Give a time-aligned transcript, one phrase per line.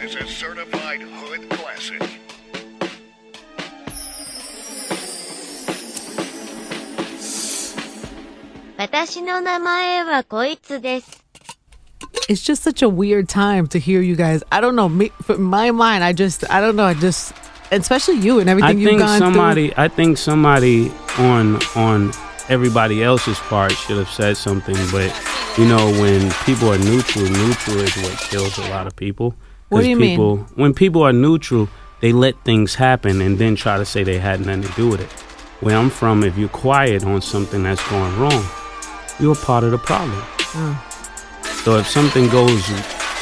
[0.00, 2.00] This is a certified hood classic.
[12.28, 14.44] It's just such a weird time to hear you guys.
[14.52, 14.88] I don't know.
[14.88, 16.84] Me, for my mind, I just, I don't know.
[16.84, 17.32] I just,
[17.72, 19.82] especially you and everything I you've think gone somebody, through.
[19.82, 22.12] I think somebody on on
[22.48, 25.12] everybody else's part should have said something, but
[25.58, 29.34] you know, when people are neutral, neutral is what kills a lot of people.
[29.68, 30.18] What do you mean?
[30.54, 31.68] When people are neutral,
[32.00, 35.00] they let things happen and then try to say they had nothing to do with
[35.00, 35.12] it.
[35.62, 38.44] Where I'm from, if you're quiet on something that's going wrong,
[39.18, 40.22] you're part of the problem.
[40.54, 40.84] Oh.
[41.64, 42.64] So if something goes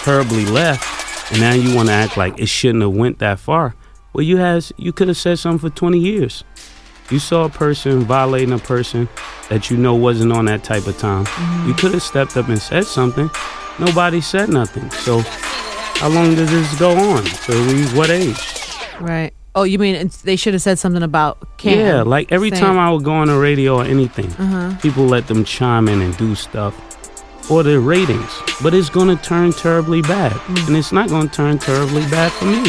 [0.04, 3.74] terribly left, and now you want to act like it shouldn't have went that far,
[4.12, 6.44] well, you has you could have said something for 20 years.
[7.10, 9.08] You saw a person violating a person
[9.48, 11.24] that you know wasn't on that type of time.
[11.24, 11.68] Mm-hmm.
[11.68, 13.30] You could have stepped up and said something.
[13.78, 14.90] Nobody said nothing.
[14.90, 15.22] So
[16.00, 17.24] how long does this go on?
[17.24, 18.36] Till we what age?
[19.00, 19.32] right.
[19.54, 21.78] Oh, you mean it's, they should have said something about Cam?
[21.78, 24.76] Yeah, like every saying- time I would go on the radio or anything, Uh-huh.
[24.82, 26.74] people let them chime in and do stuff
[27.40, 28.30] for the ratings.
[28.62, 30.32] But it's going to turn terribly bad.
[30.32, 30.66] Mm.
[30.68, 32.64] And it's not going to turn terribly bad for me.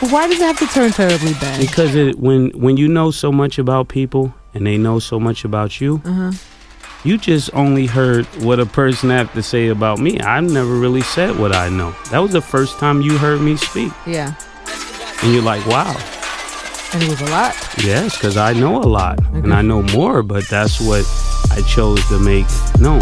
[0.00, 1.60] But why does it have to turn terribly bad?
[1.60, 5.44] Because it, when, when you know so much about people and they know so much
[5.44, 6.32] about you, Uh-huh.
[7.04, 10.20] You just only heard what a person have to say about me.
[10.20, 11.92] I've never really said what I know.
[12.10, 13.92] That was the first time you heard me speak.
[14.06, 14.34] yeah,
[15.22, 15.94] And you're like, wow.
[16.94, 17.54] and it was a lot.
[17.82, 21.04] Yes, because I know a lot and I know more, but that's what
[21.50, 22.46] I chose to make
[22.78, 23.00] known.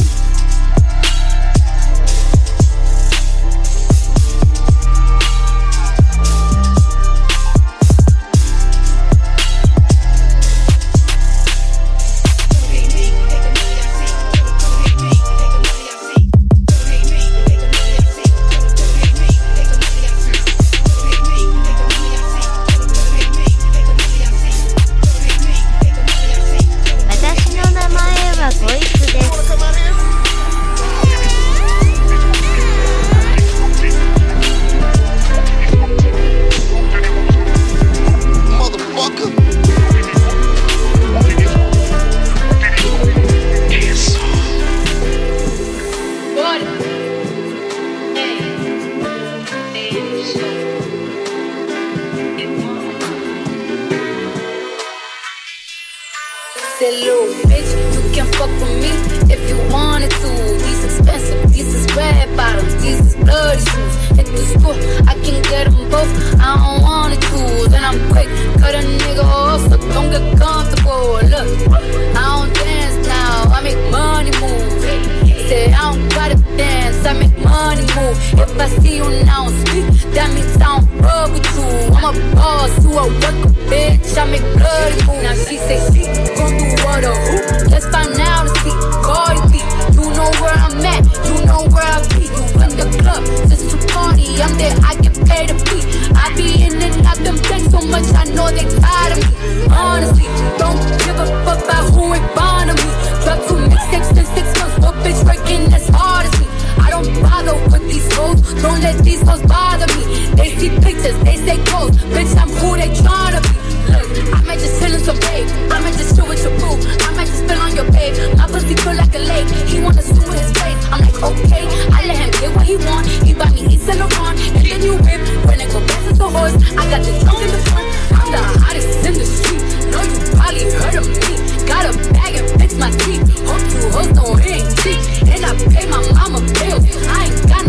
[111.90, 113.50] Goals, bitch, I'm who they tryna be.
[113.90, 116.78] Look, I might just chill in some babe, I might just chill with your boo,
[117.06, 118.14] I might just spill on your babe.
[118.36, 120.78] My pussy feel like a lake, he wanna swim with his face.
[120.90, 123.06] I'm like, okay, I let him get what he want.
[123.06, 125.20] He buy me Yves Saint Laurent and then you whip.
[125.46, 127.88] When it go fast as a horse, I got the trunk in the front.
[128.14, 129.62] I'm the hottest in the street.
[129.90, 131.34] Know you probably heard of me.
[131.66, 133.24] Got a bag and fix my teeth.
[133.46, 135.00] Hope you hoes it ain't cheap.
[135.26, 136.84] And I pay my mama bills.
[137.08, 137.59] I ain't got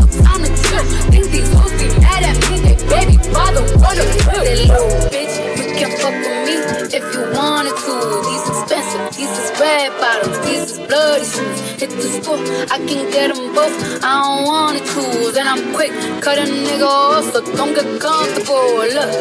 [3.33, 4.03] father wanna.
[4.31, 6.55] That little bitch, you can fuck with me
[6.97, 7.95] if you wanted to.
[8.27, 11.59] These expensive, these is red bottoms, these is bloody shoes.
[11.81, 12.39] Hit the school,
[12.71, 13.75] I can get them both.
[14.03, 15.91] I don't wanna choose, and I'm quick,
[16.21, 18.87] cut a nigga off, so don't get comfortable.
[18.95, 19.11] Look,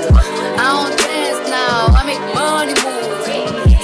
[0.59, 3.09] I don't dance now, I make money move.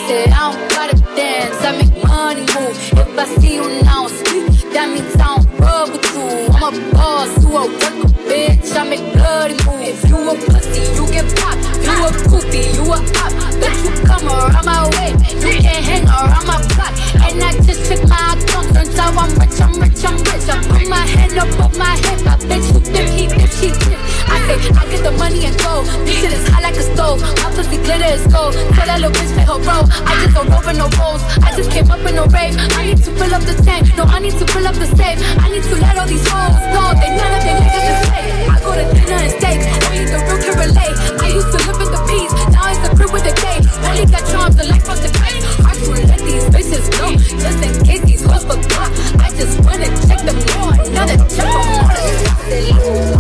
[0.07, 2.77] Say I don't gotta dance, I make money move.
[3.03, 6.49] If I see you now speak, that means I don't fuck with you.
[6.55, 8.77] I'm a boss, you a worker, bitch.
[8.77, 9.83] I make bloody move.
[9.83, 11.63] If you a pussy, you get popped.
[11.85, 13.33] You a goofy, you a op.
[13.61, 15.11] Don't you come around my way.
[15.41, 16.95] You can't hang around my block.
[17.25, 18.75] And I just check my account.
[18.75, 20.49] Turns out I'm rich, I'm rich, I'm rich.
[20.49, 22.27] I put my hand up on my hip.
[22.27, 24.01] I bet you dip, he dip, she dip.
[24.29, 25.85] I say, I get the money and go.
[26.05, 27.21] This shit is hot like a stove.
[27.21, 28.55] My pussy glitter is gold.
[28.75, 29.87] Tell that little bitch play her role.
[29.87, 31.23] I just don't over no rolls.
[31.43, 32.55] I just came up in a rave.
[32.77, 33.87] I need to fill up the tank.
[33.97, 35.19] No, I need to fill up the safe.
[35.47, 38.51] I need to let all these hoes know they none of them niggas is fake.
[38.51, 40.97] I go to dinner and steaks, only the real can relate.
[41.23, 43.63] I used to live in the peace, now it's the crib with the cake.
[43.87, 45.47] Only got charms, the life of the cake.
[45.63, 48.91] Hard to let these bitches go, just in case these hoes forgot.
[49.23, 53.16] I just wanna check them more, another check on all of.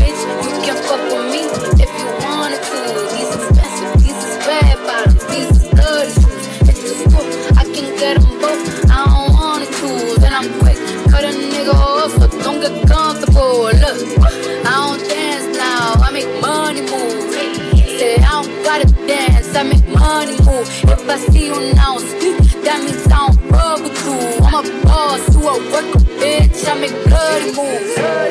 [18.67, 19.55] gotta dance.
[19.55, 20.69] I make money move.
[20.91, 24.19] If I see you now speak, that means I don't rub with you.
[24.45, 26.67] I'm a boss, you a worker, bitch.
[26.69, 28.27] I make bloody moves.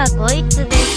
[0.00, 0.89] はこいつです。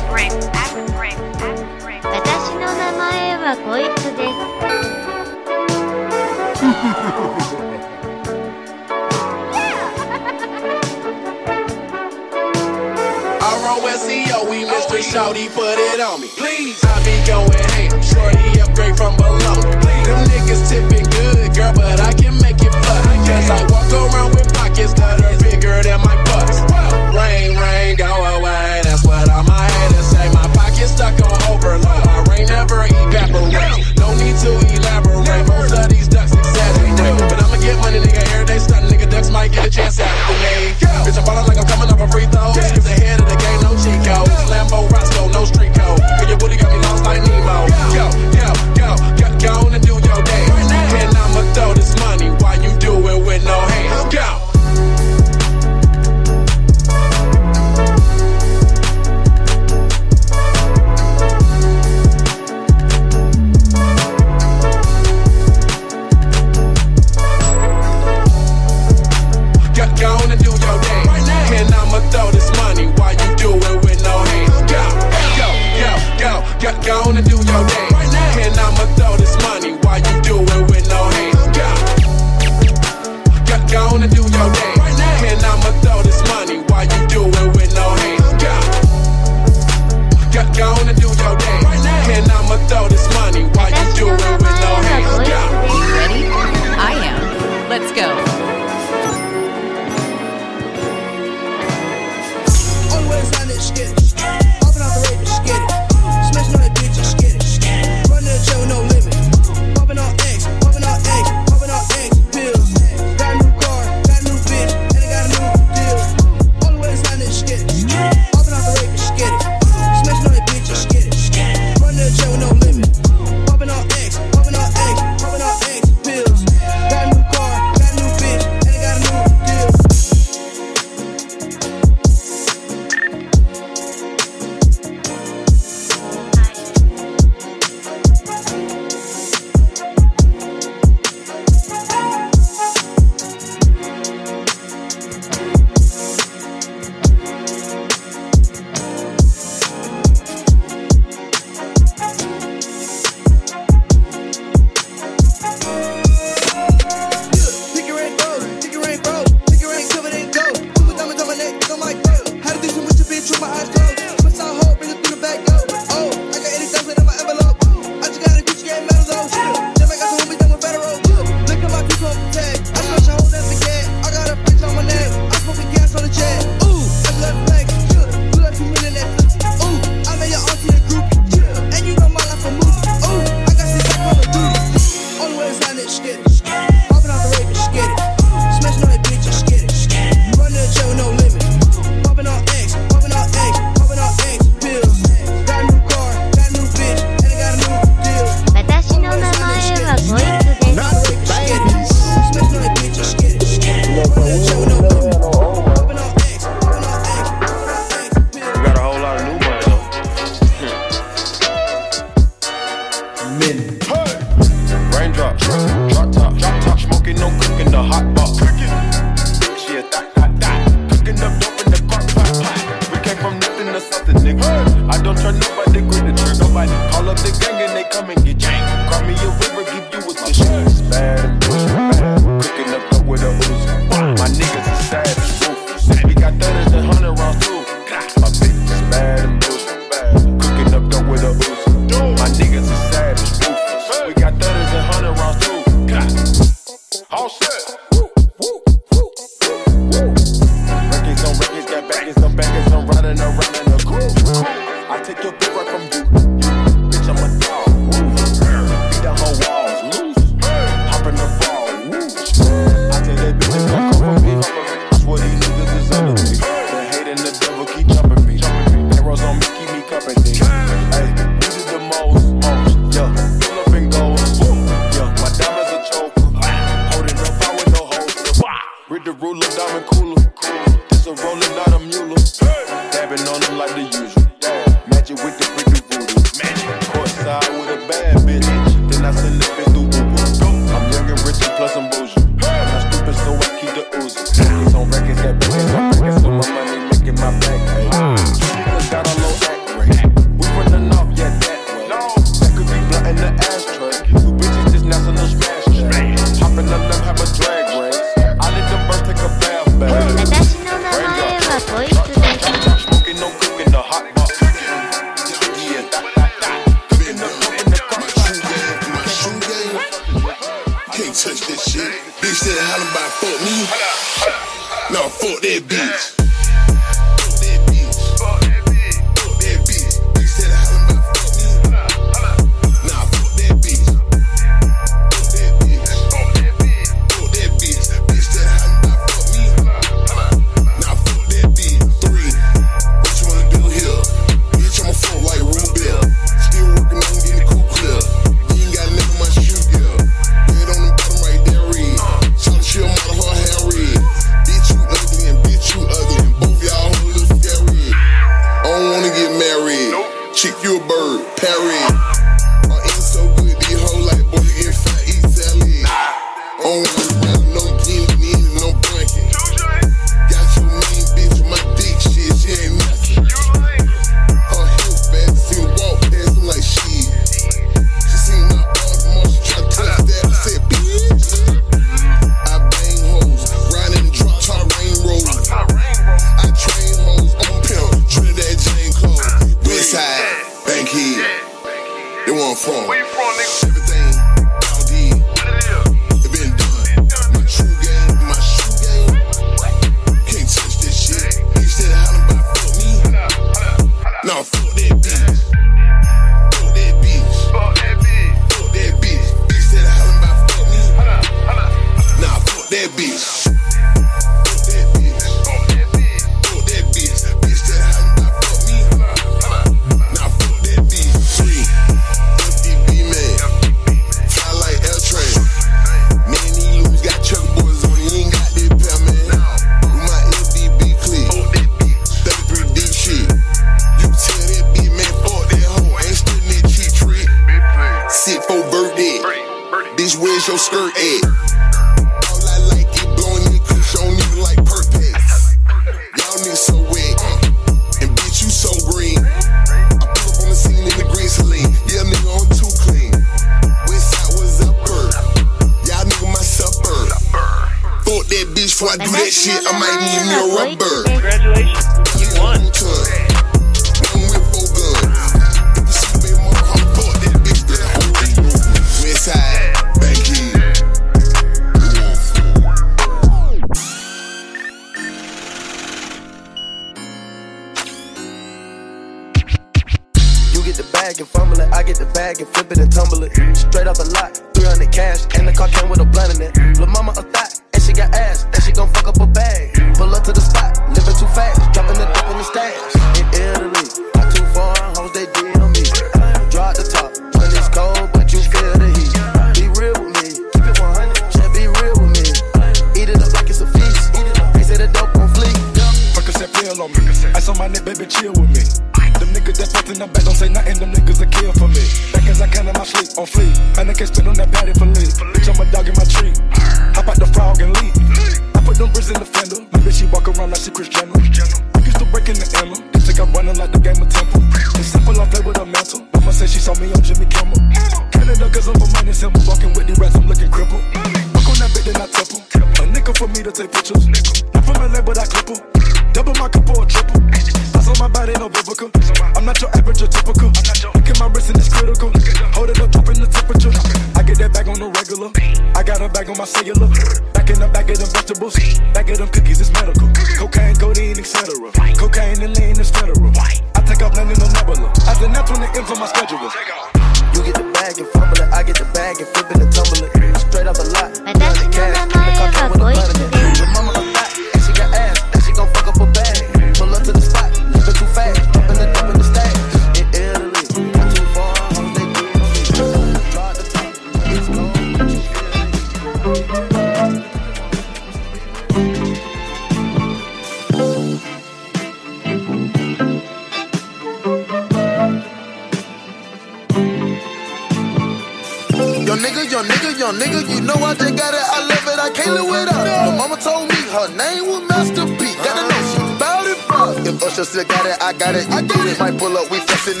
[599.60, 600.00] in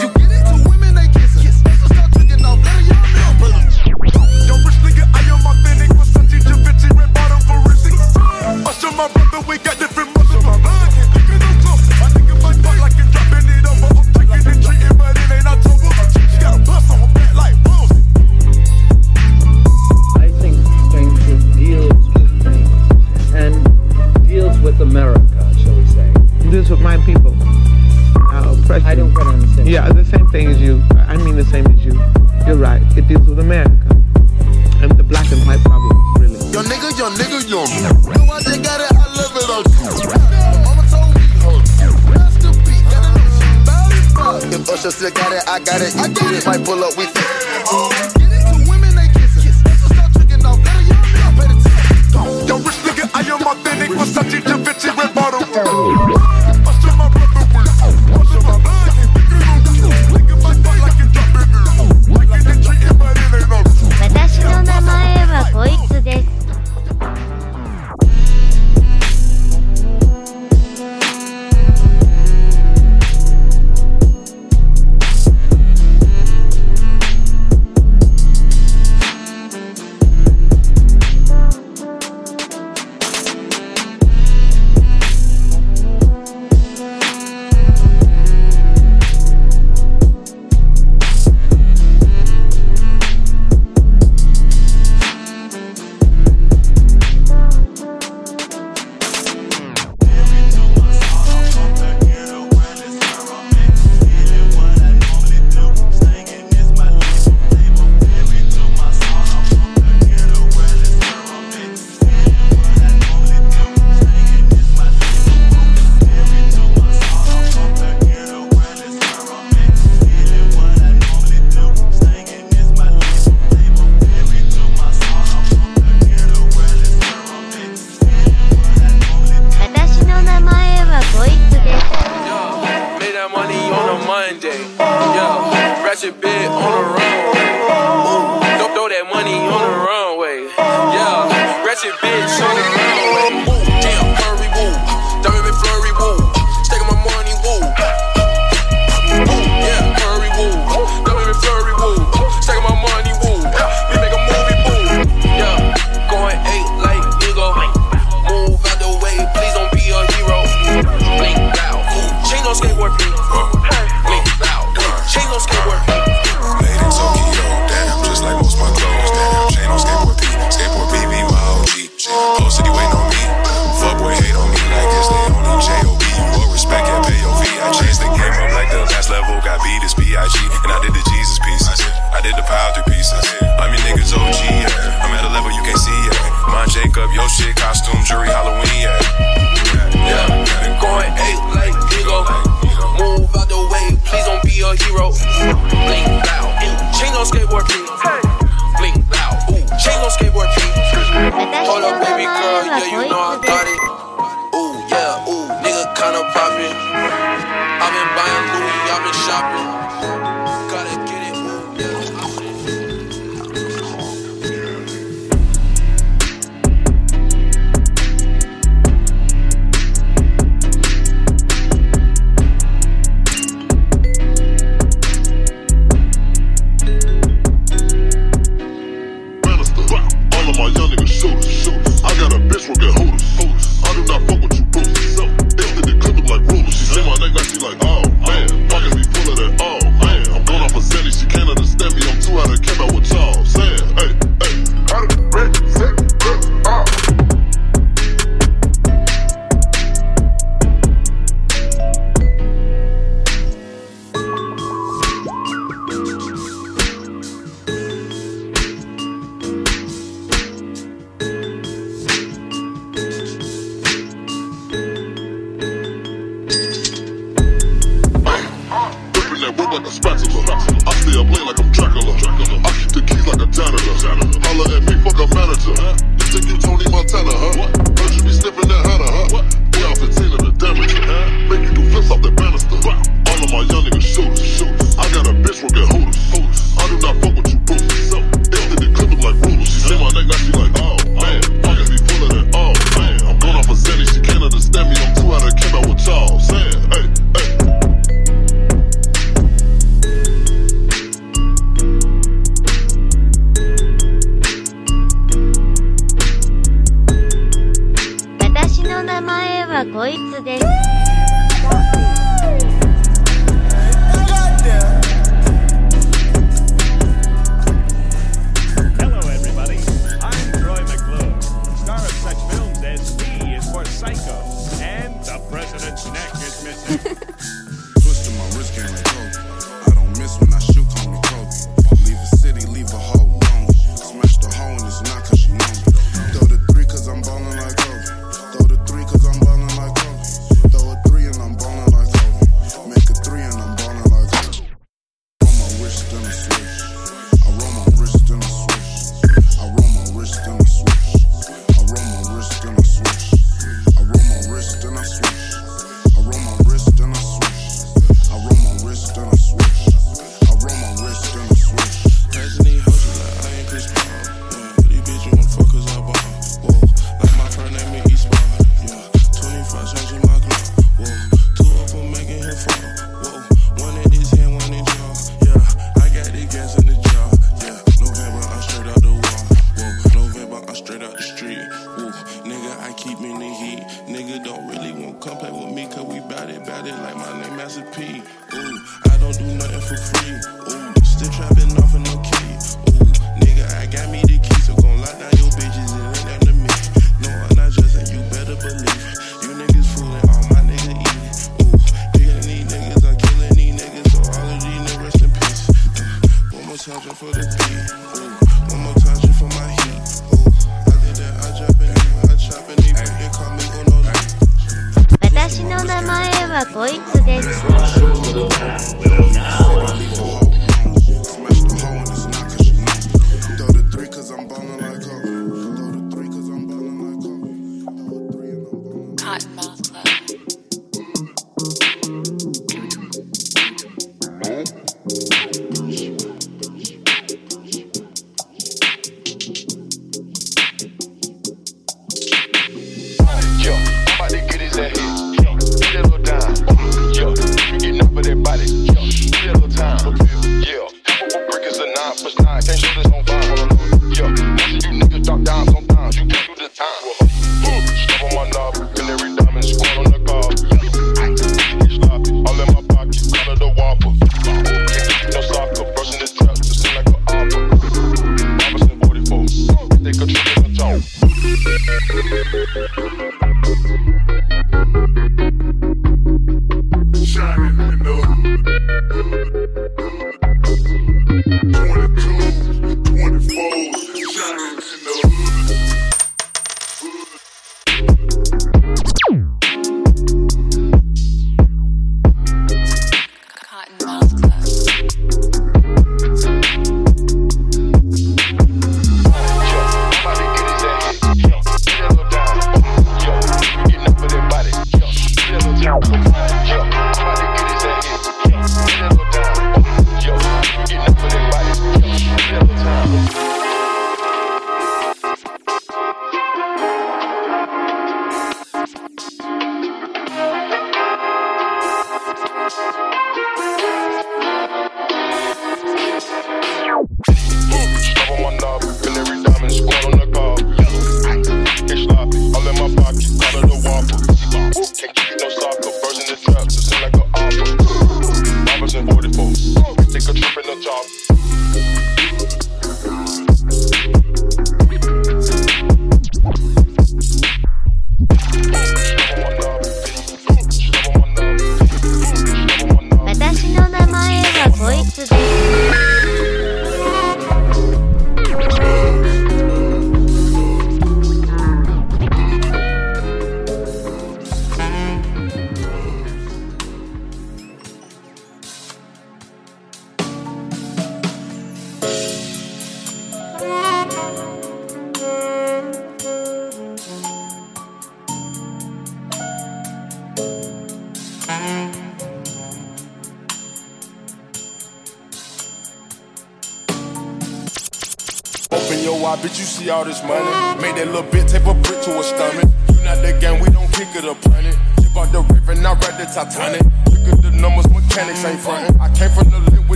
[0.00, 0.30] You get
[0.66, 1.06] women they
[1.86, 2.82] start tricking off, let.
[4.46, 5.90] Yo, rich nigga, I am authentic.
[6.96, 7.58] Red bottom for
[8.96, 10.16] my brother, we got different.
[10.16, 13.66] My blood can't think of my butt like dropping it.
[13.66, 13.78] I'm
[14.14, 15.90] taking treating, but it ain't October.
[16.40, 17.56] Got a bust on her back like
[21.54, 23.54] deals with things and
[24.26, 26.12] deals with America, shall we say.
[26.50, 27.35] Deals with my people
[28.66, 28.86] oppression.
[28.86, 29.68] I don't quite understand.
[29.68, 30.82] Yeah, the same thing as you.
[31.08, 31.94] I mean the same as you.
[32.46, 32.82] You're right.
[32.96, 33.86] It deals with America
[34.82, 36.38] and the black and white problem, really.
[36.50, 37.64] Yo nigga, yo nigga, yo.
[37.64, 38.90] No, I just got it.
[38.92, 39.62] I love it on
[44.52, 45.94] If Usher still got it, I got it.
[45.94, 46.46] You get it.
[46.46, 47.24] Might pull up, we fit.
[47.70, 47.90] Oh.
[52.46, 53.90] Yo, rich nigga, I am authentic.
[53.90, 54.56] Versace, Da
[54.94, 56.15] red bottle.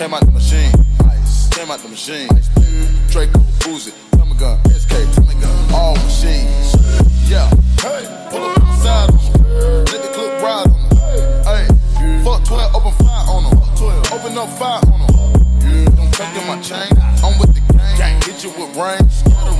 [0.00, 0.72] Came out the machine.
[1.10, 1.48] Ice.
[1.50, 2.28] Came out the machine.
[3.10, 3.38] Draco,
[4.38, 4.96] Gun, SK,
[5.42, 5.74] Gun.
[5.74, 6.72] All machines.
[7.28, 7.50] Yeah.
[7.84, 8.08] Hey.
[8.30, 9.84] Pull up on the side on them.
[9.92, 11.44] Let the clip ride on them.
[11.44, 11.68] Hey.
[12.00, 12.24] hey.
[12.24, 13.58] Fuck 12, open fire on them.
[14.10, 15.68] open up fire on them.
[15.68, 15.84] Yeah.
[15.92, 16.88] Don't take in my chain.
[17.22, 17.60] I'm with the
[17.98, 18.22] gang.
[18.22, 19.04] Hit you with rain.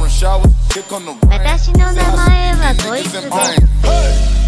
[0.09, 0.55] Showers.
[0.71, 1.41] Kick on the rain.
[1.45, 4.40] 私の名前はドイツ語。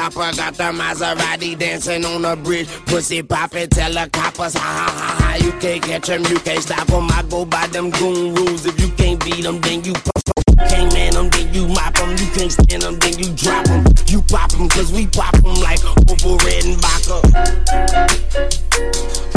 [0.00, 0.36] Copper.
[0.36, 2.68] Got the Maserati dancing on the bridge.
[2.86, 5.34] Pussy poppin', tell the coppers, ha ha ha ha.
[5.44, 6.90] You can't catch them, you can't stop.
[6.90, 8.64] I go by them goon rules.
[8.66, 10.68] If you can't beat then you pop 'em.
[10.68, 11.98] Can't man them, then you mop.
[11.98, 13.66] You can't stand them, then you drop.
[14.06, 17.20] You pop cause we pop them like over red and vodka.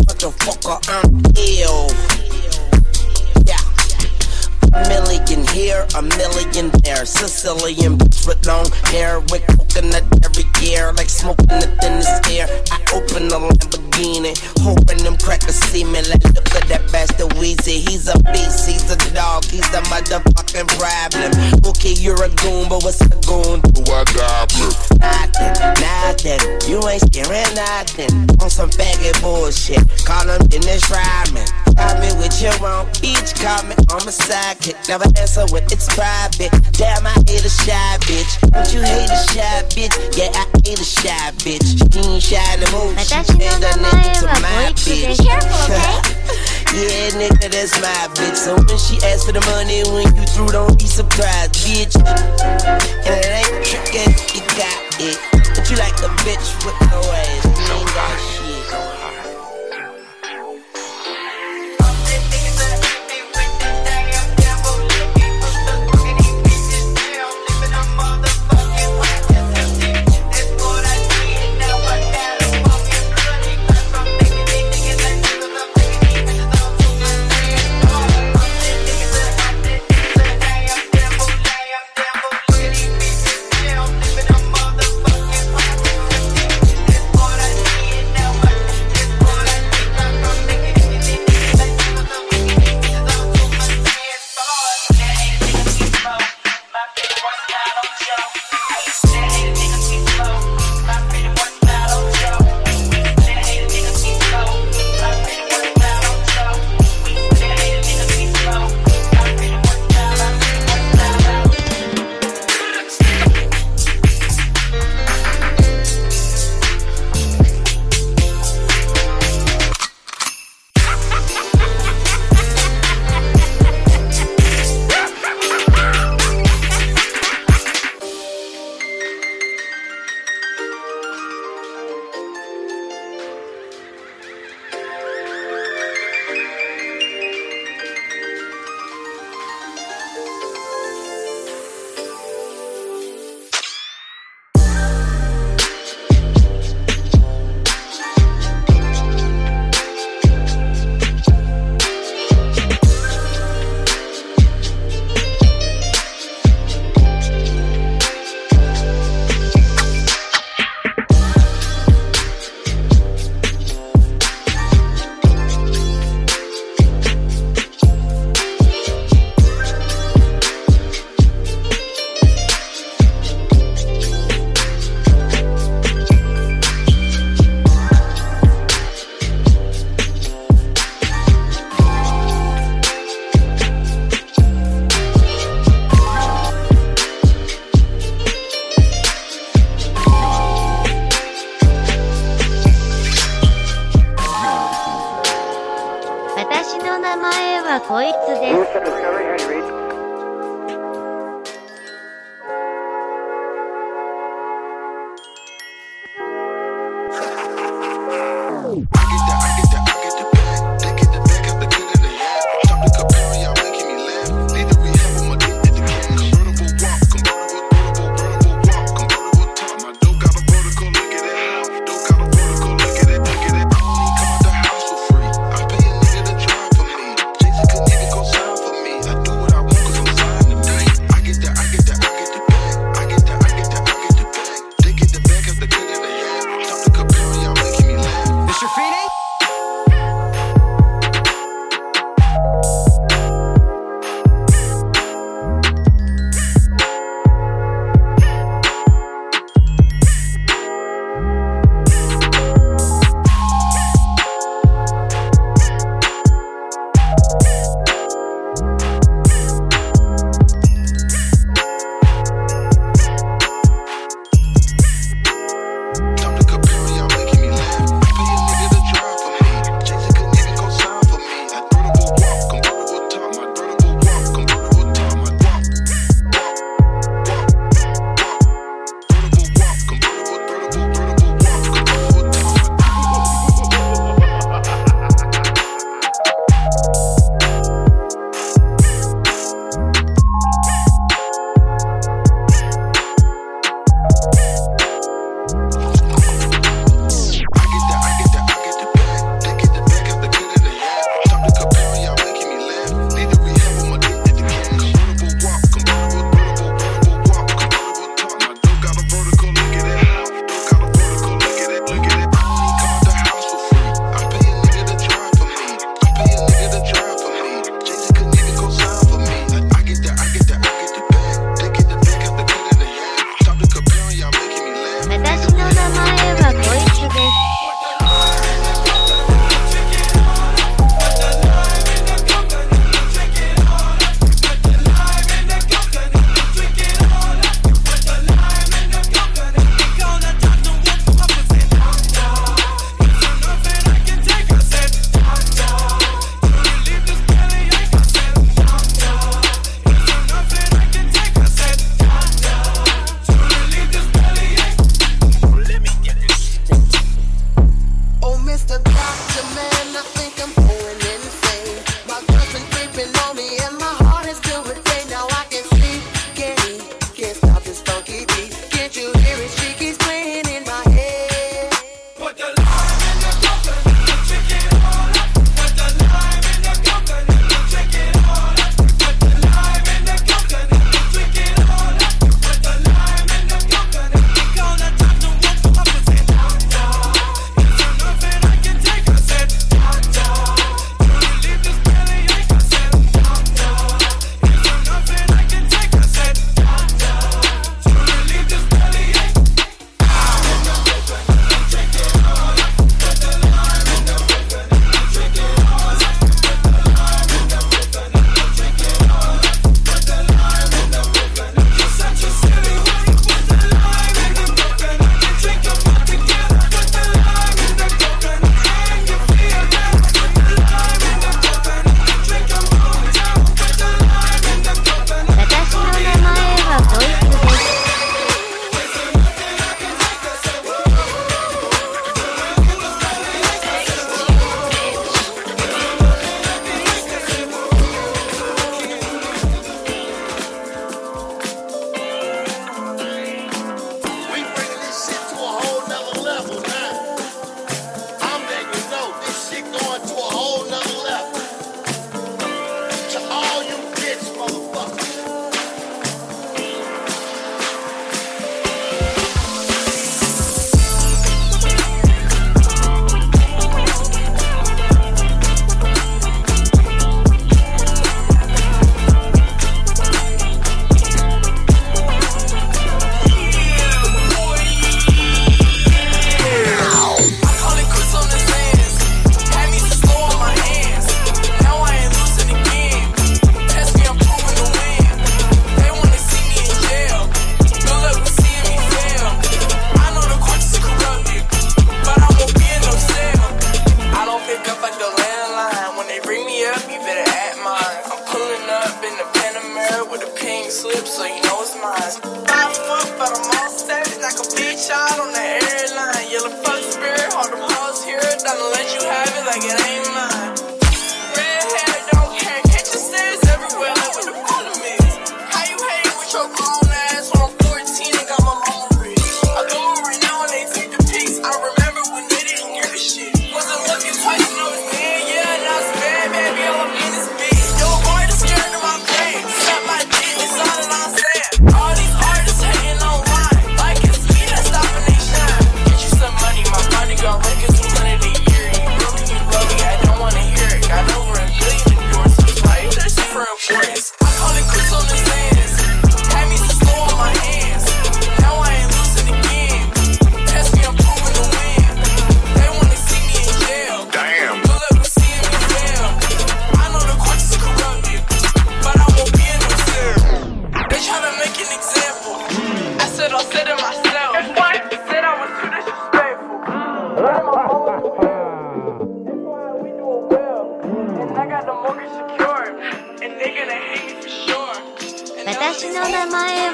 [0.07, 1.92] Motherfucker, uh, uh, I'm ill.
[5.53, 7.05] Here, a million there.
[7.05, 11.69] Sicilian bitch with long hair, with coconut every year, like smoking the
[12.33, 12.49] air.
[12.73, 14.33] I open the Lamborghini,
[14.65, 16.01] hoping them crackers see me.
[16.09, 17.85] Like, look at that bastard Weezy.
[17.87, 21.31] He's a beast, he's a dog, he's a motherfucking problem.
[21.69, 23.61] Okay, you're a goon, but what's a goon?
[23.77, 24.73] Do I goblin?
[24.97, 25.53] Nothing,
[25.85, 26.41] nothing.
[26.69, 28.29] You ain't scaring nothing.
[28.41, 29.85] On some faggot bullshit.
[30.05, 31.45] Call him Dennis Rodman.
[31.75, 33.33] Try me with your own bitch.
[33.39, 34.75] Call me on my sidekick.
[34.87, 36.51] Never answer when it's private.
[36.73, 38.39] Damn, I hate a shy bitch.
[38.51, 39.95] Don't you hate a shy bitch?
[40.17, 41.63] Yeah, I hate a shy bitch.
[41.63, 42.91] She ain't shy no more.
[42.99, 45.19] She ain't a nigga to my bitch.
[46.73, 48.35] yeah, nigga, that's my bitch.
[48.35, 51.95] So when she asks for the money, when you through, don't be surprised, bitch.
[51.95, 55.17] And it ain't trickin', you got it.
[55.55, 57.45] But you like a bitch with no ass.
[57.45, 58.32] You ain't got shit.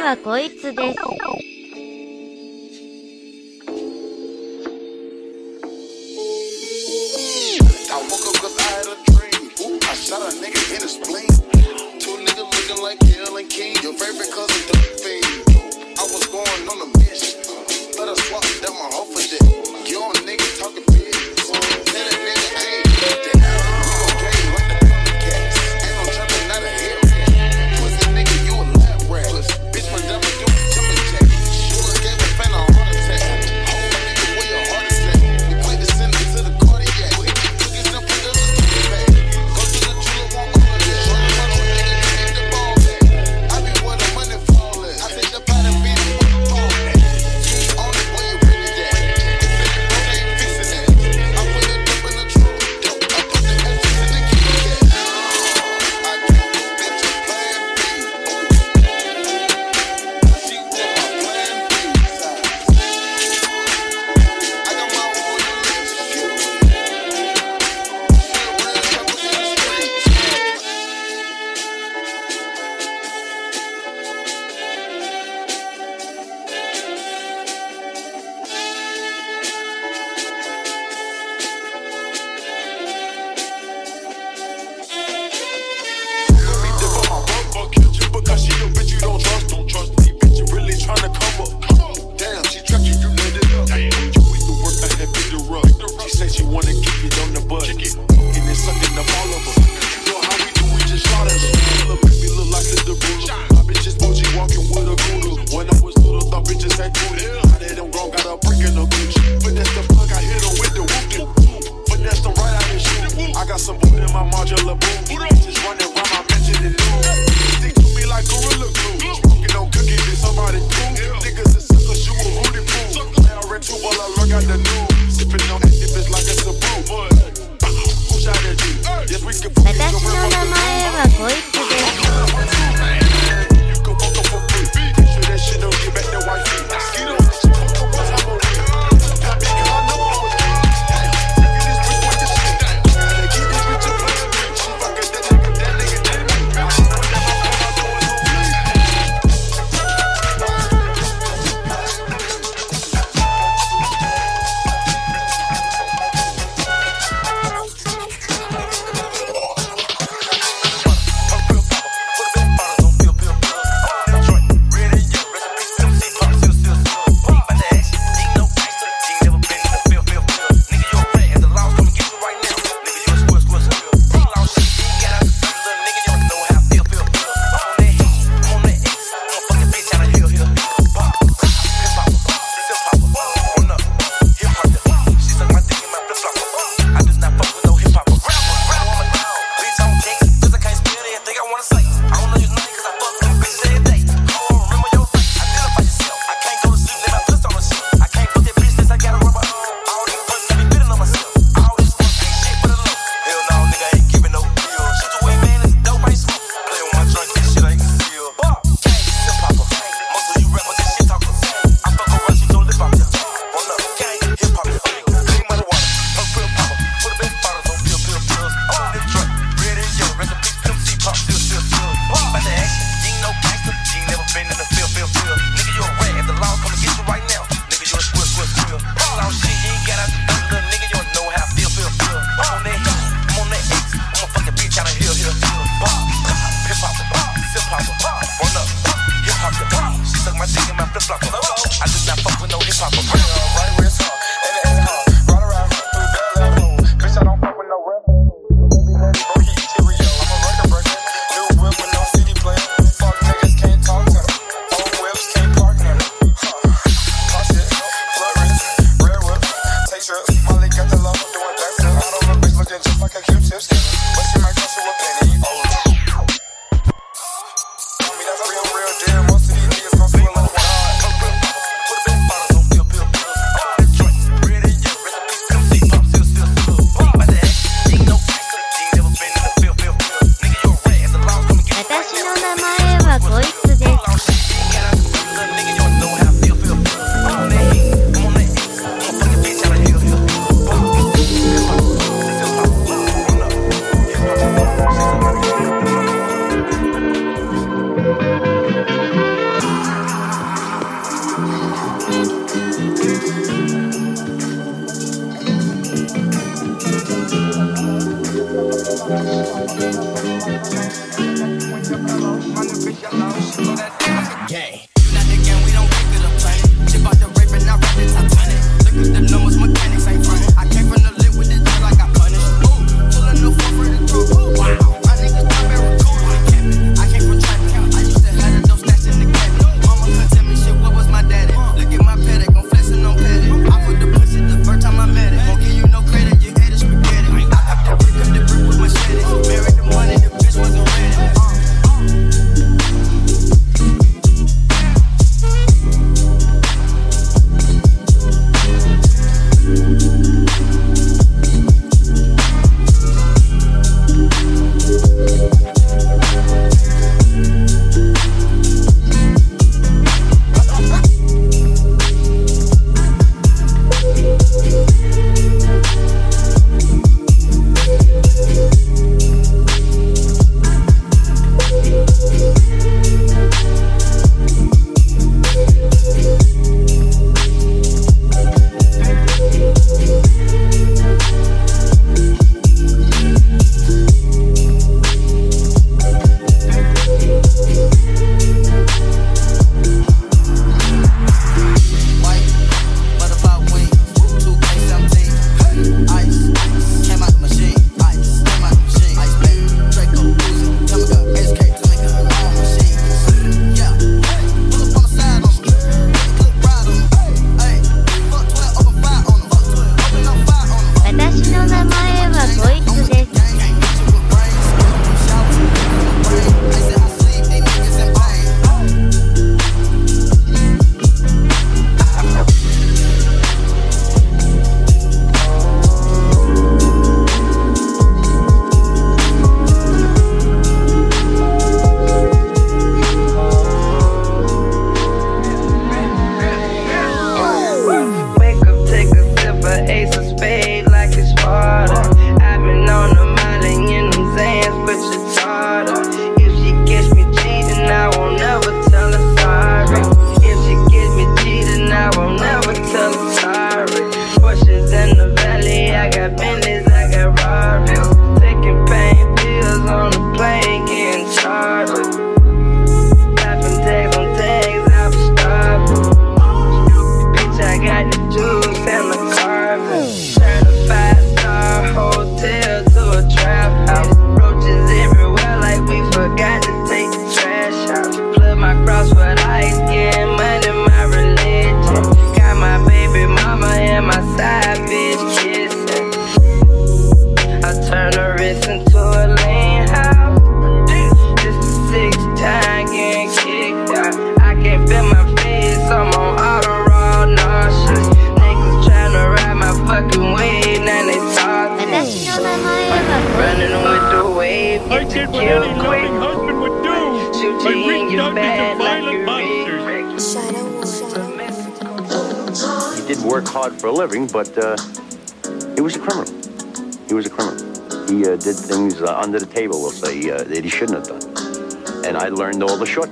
[0.09, 0.99] はこいつです。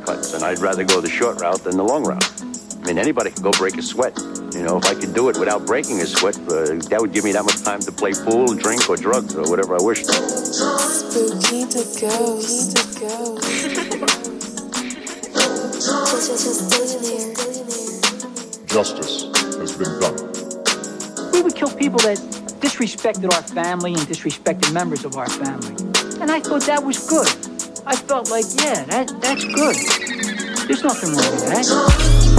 [0.07, 2.23] All and I'd rather go the short route than the long route.
[2.41, 4.17] I mean, anybody can go break a sweat.
[4.53, 7.23] You know, if I could do it without breaking a sweat, uh, that would give
[7.23, 10.05] me that much time to play pool, drink, or drugs, or whatever I wished.
[10.05, 13.37] Spooky to go, to go.
[15.75, 17.35] just, just billionaire.
[18.67, 19.23] Justice
[19.57, 21.31] has been done.
[21.33, 22.17] We would kill people that
[22.61, 25.75] disrespected our family and disrespected members of our family.
[26.21, 27.27] And I thought that was good.
[27.85, 29.75] I felt like, yeah, that, that's good.
[30.67, 32.36] There's nothing wrong with that.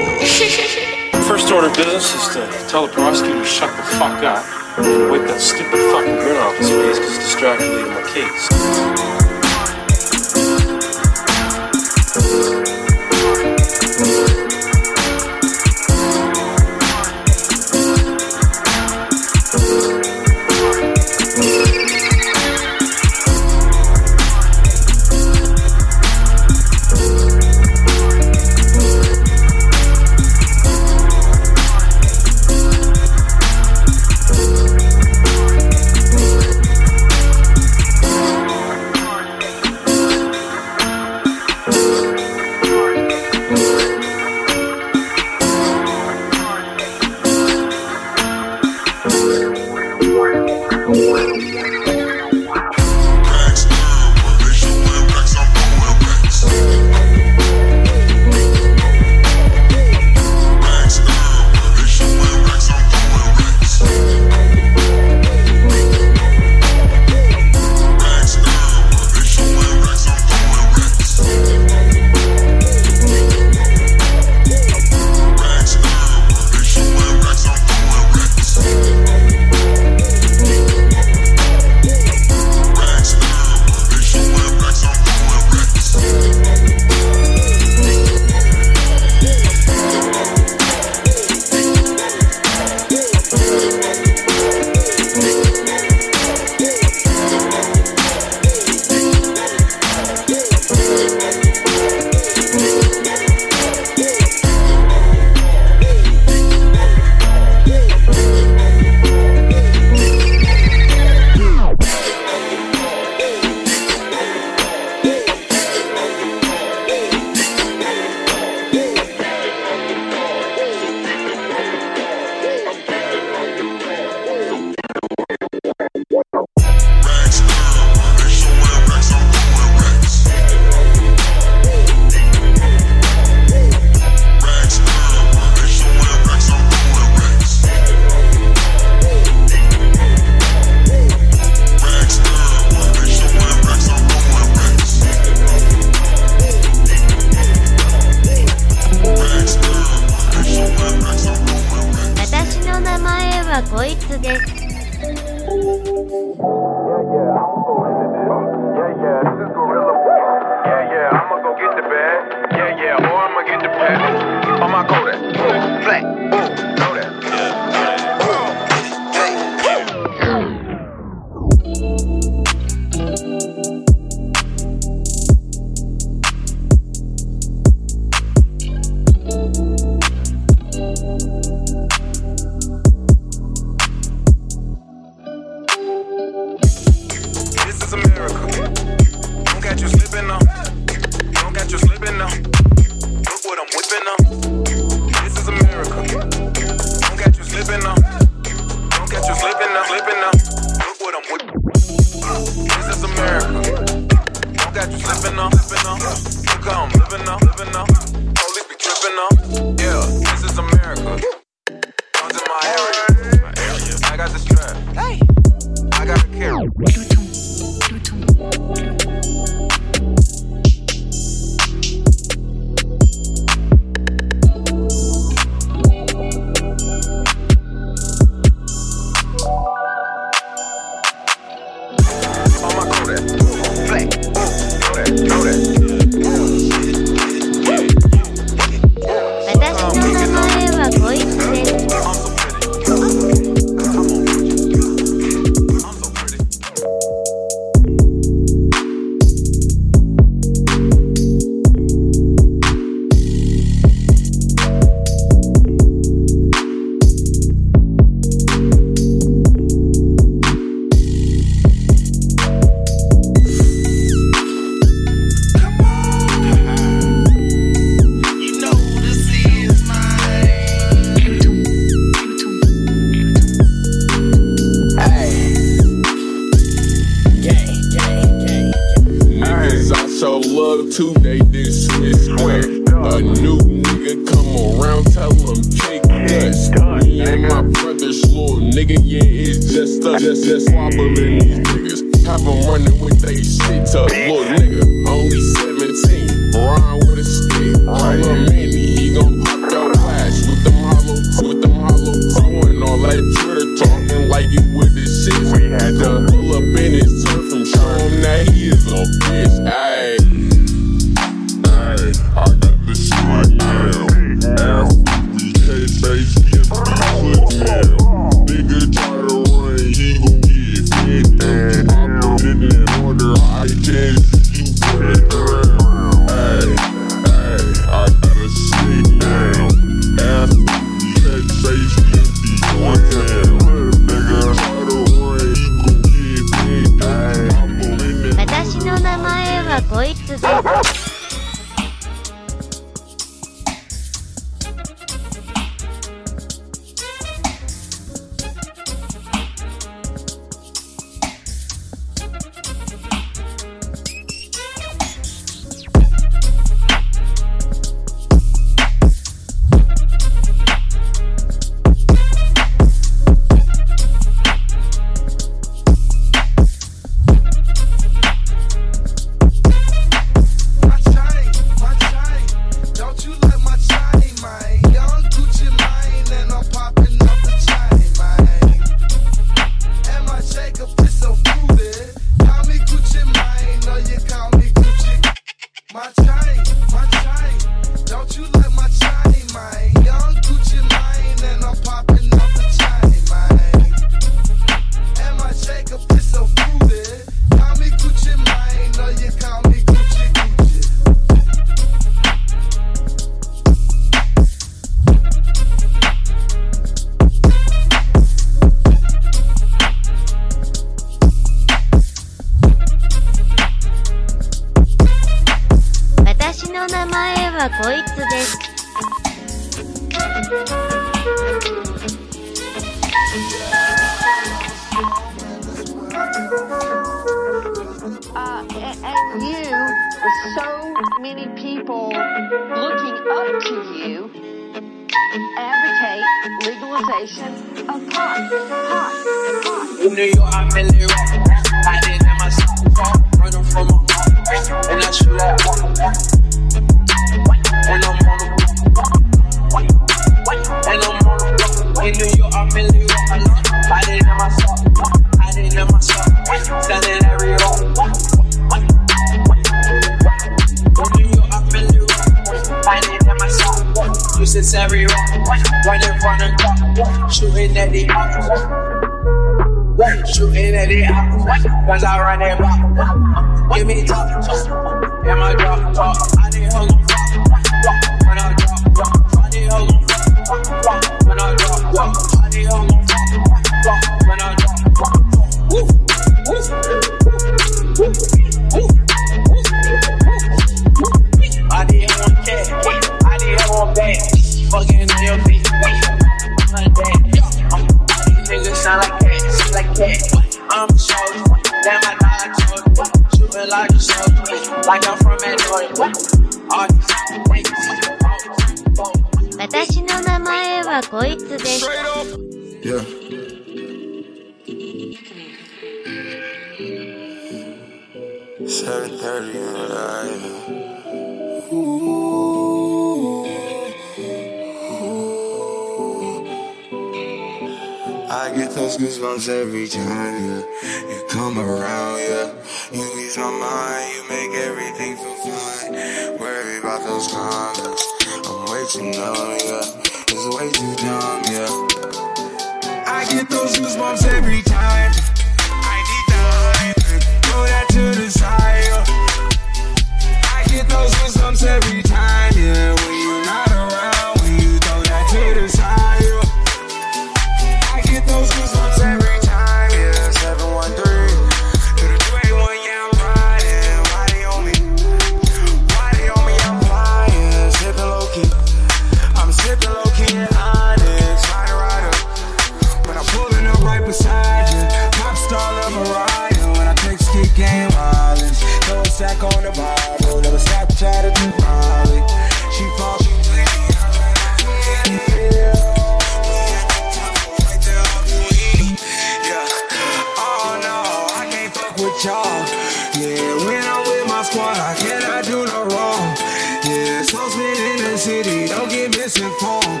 [593.18, 596.36] Yeah, when I'm with my squad, I cannot do no wrong.
[596.84, 600.00] Yeah, so spin in the city, don't get misinformed.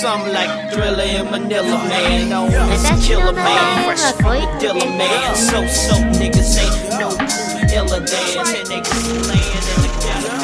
[0.00, 2.30] Something like Thrilla in Manila, man.
[2.30, 3.84] No one's a killer, man.
[3.84, 5.36] Fresh from the dealer, man.
[5.36, 7.10] So, so niggas ain't no
[7.68, 10.40] iller than 10 niggas playing in the counter.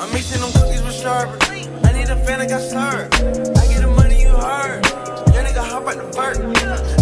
[0.00, 1.44] I'm mixing them cookies with sherbet.
[1.84, 3.12] I need a fan, I got slurred.
[3.14, 4.82] I get the money you heard.
[5.34, 6.38] Your nigga hop out the bird.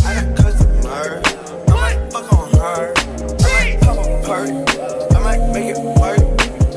[0.05, 1.23] I got customer.
[1.69, 2.93] I might fuck on her.
[3.39, 4.59] I might pop a party.
[5.15, 6.19] I might make it work.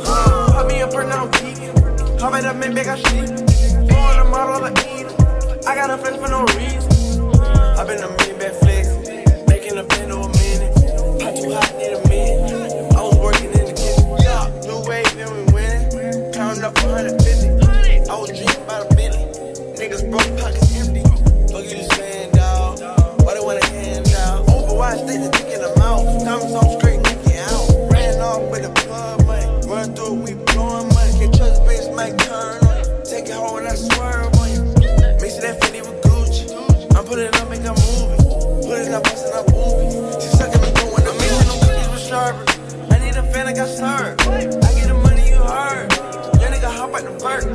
[0.06, 0.52] Huh.
[0.52, 1.74] Pop me a bird, now I'm peeking.
[2.20, 3.47] Hop it up and make a shit
[4.08, 5.14] all a model of eater.
[5.68, 6.88] I got a flex for no reason.
[7.78, 8.88] I've been a million back flex,
[9.48, 10.74] making a pen or a minute.
[11.22, 12.96] Hot too hot, need a minute.
[12.96, 14.08] I was working in the kitchen.
[14.24, 16.32] Yeah, new wave, then we winning.
[16.34, 18.08] Counting up 150.
[18.08, 19.28] I was dreaming about a Bentley.
[19.76, 21.04] Niggas broke pockets empty.
[21.52, 22.80] Fuck you saying, dog.
[23.24, 24.48] Why they want a hand out?
[24.48, 26.06] Overwatch, they just in the mouth.
[26.24, 27.92] Diamonds on straight, making out.
[27.92, 29.68] Ran off with the club money.
[29.68, 30.27] Run through
[37.08, 38.18] put it up, make a movie.
[38.68, 40.20] Put it up, it's in a movie.
[40.20, 42.44] She sucking me, dough when I'm making them cookies with sharper.
[42.92, 44.28] I need a fan, I got starved.
[44.28, 44.44] I
[44.76, 45.88] get the money, you heard.
[46.42, 47.48] Your nigga hop out the park.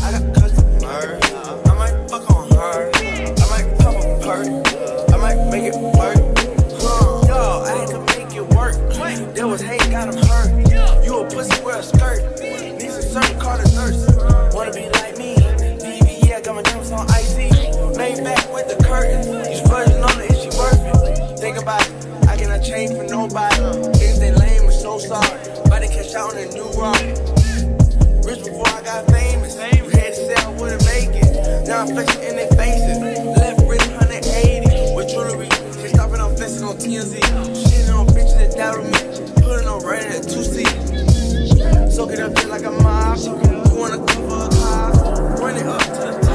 [0.00, 1.20] I got customers.
[1.68, 2.90] I might fuck on her.
[2.96, 4.56] I might pop a party.
[5.12, 6.16] I might make it work.
[7.28, 8.76] Yo, I had to make it work.
[9.34, 11.04] There was hate, got him hurt.
[11.04, 12.40] You a pussy, wear a skirt.
[12.40, 14.08] Need some certain car to nurse.
[14.54, 15.36] Wanna be like me?
[15.36, 17.55] DV, yeah, got my jumps on icy.
[17.96, 19.24] Made back with the curtains.
[19.24, 21.40] These virgin on it, is she worth it?
[21.40, 22.28] Think about it.
[22.28, 23.56] I cannot change for nobody.
[23.96, 25.40] If they lame, I'm so sorry.
[25.64, 27.00] About to catch out on a new rock.
[28.20, 29.56] Rich before I got famous.
[29.56, 31.64] You had to say I wouldn't make it.
[31.66, 33.00] Now I'm flexing in their faces.
[33.32, 35.48] Left wrist 180 with jewelry.
[35.88, 37.16] Stopping on flexing on TMZ.
[37.16, 38.92] Shitting on bitches that doubt me.
[39.40, 41.96] Putting on right at two seats.
[41.96, 43.16] Soak it up just like a mob.
[43.24, 44.92] You wanna cover a car.
[45.40, 46.25] Run it up to the.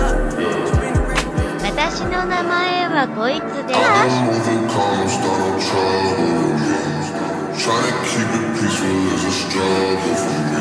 [1.81, 3.81] 私の名前はこいつです。
[3.81, 6.21] Moving calm, start no trouble
[6.53, 6.77] with me.
[7.57, 10.61] Trying to keep it peaceful is a struggle for me.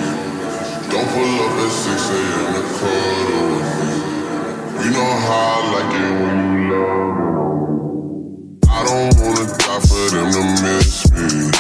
[0.89, 2.55] Don't pull up at 6 a.m.
[2.55, 3.91] to cuddle with me.
[4.85, 7.43] You know how I like it when you love me.
[8.69, 11.51] I don't wanna die for them to miss me.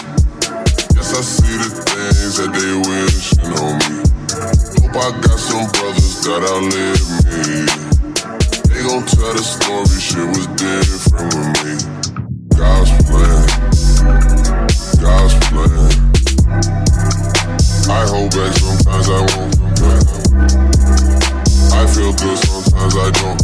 [0.95, 3.99] Yes, I see the things that they wishing on me.
[4.81, 7.88] Hope I got some brothers that outlive me.
[8.80, 11.76] They gon' tell the story, shit was different with me.
[12.56, 13.44] God's plan,
[14.96, 15.92] God's plan.
[17.92, 19.52] I hold back sometimes I won't.
[21.76, 23.40] I feel good sometimes I don't.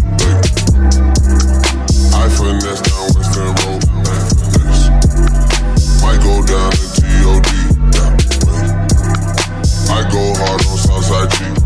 [2.17, 3.85] I finesse down Weston Road.
[6.01, 7.51] Might go down to G.O.D.
[9.93, 11.66] I go hard on Southside G.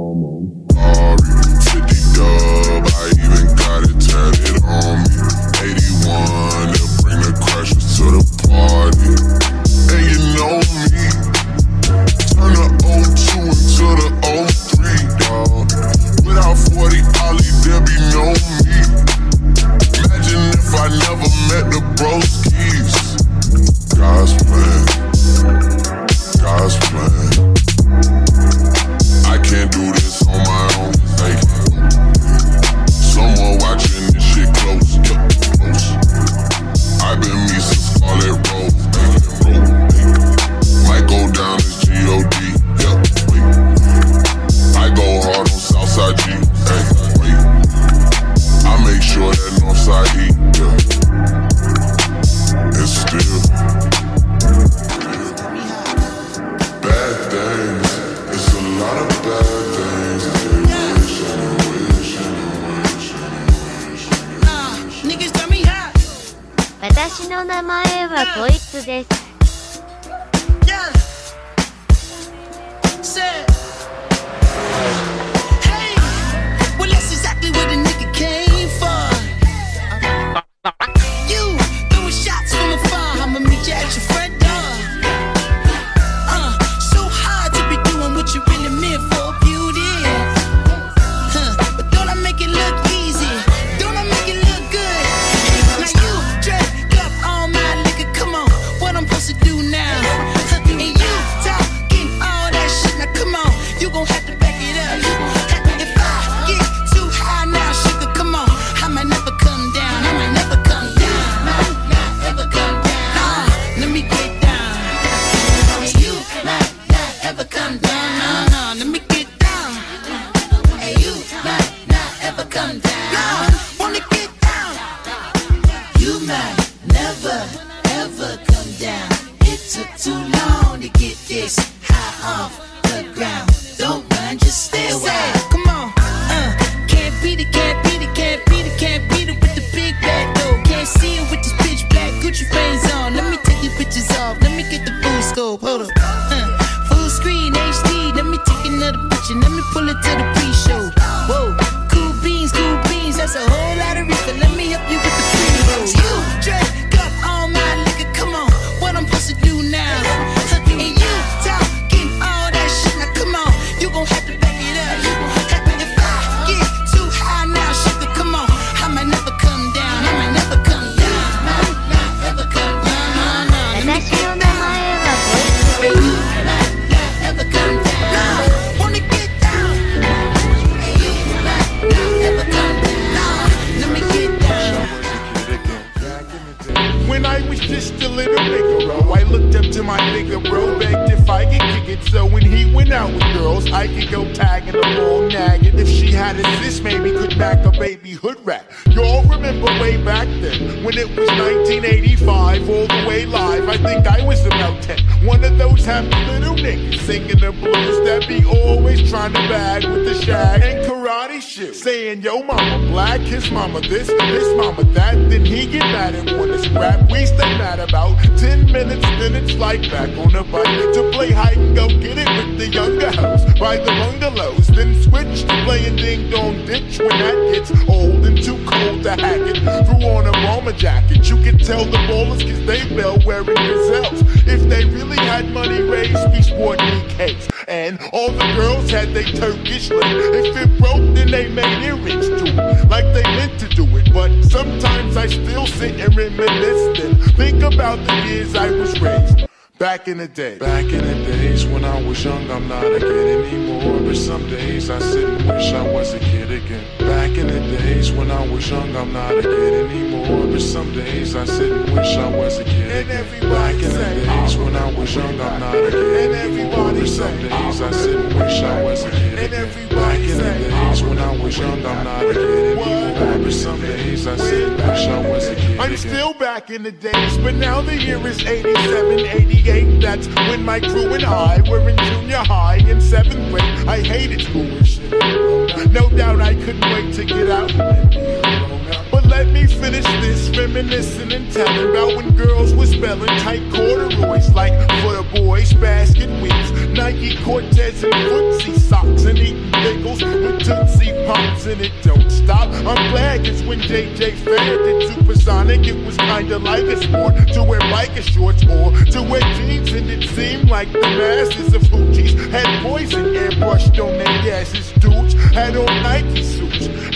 [209.11, 211.83] Trying to bag with the shag and karate shoes.
[211.83, 215.15] Saying, yo, mama black, his mama this, his mama that.
[215.29, 217.11] Then he get mad and wanna scrap.
[217.11, 221.31] We stay mad about 10 minutes, then it's like back on the bike to play
[221.31, 224.67] hide and go get it with the younger hoes by the bungalows.
[224.67, 229.11] Then switch to playing ding dong ditch when that gets old and too cold to
[229.11, 229.57] hack it.
[229.87, 231.29] Threw on a bomber jacket.
[231.29, 234.21] You can tell the ballers cause they bell wearing gazelles.
[234.47, 237.49] If they really had money raised, be sporting cakes.
[237.67, 240.03] And all the girls had they Turkish lip.
[240.03, 242.89] If it broke, then they made earrings to it.
[242.89, 244.13] Like they meant to do it.
[244.13, 249.47] But sometimes I still sit and reminisce and think about the years I was raised.
[249.77, 250.57] Back in the day.
[250.57, 253.99] Back in the days when I was young, I'm not a kid anymore.
[254.01, 256.85] But some days I sit and wish I was a kid again.
[256.99, 260.47] Back in the days when I was young, I'm not a kid anymore.
[260.47, 263.25] But some days I sit and wish I was a kid again.
[263.49, 264.65] Back in the days oh.
[264.65, 266.93] when I was young, I'm not a kid anymore.
[266.93, 267.91] But some days I oh.
[267.91, 269.89] sit and wish I was a kid again.
[269.89, 271.09] Back in the days oh.
[271.09, 273.43] when I was young, I'm not a kid anymore.
[273.43, 276.83] But some days I sit and wish I was a kid I'm still back in
[276.83, 280.01] the days, but now the year is 87, 88.
[280.01, 283.87] That's when my crew and I were in junior high in seventh grade.
[283.87, 284.83] I hated school.
[285.11, 289.20] No doubt I couldn't wait to get out.
[289.31, 294.73] Let me finish this, reminiscing and telling about when girls were spelling tight corduroys like
[295.01, 301.13] for the boys, basket weaves, Nike Cortez and footsie socks, and eating pickles with Tootsie
[301.25, 302.67] Pops, and it don't stop.
[302.85, 307.63] I'm glad cause when JJ Fad did Supersonic, it was kinda like a sport to
[307.63, 312.33] wear biker shorts or to wear jeans, and it seemed like the masses of hoochies
[312.51, 314.91] had poison airbrushed on their asses.
[314.99, 316.60] Dudes had on Nike suits,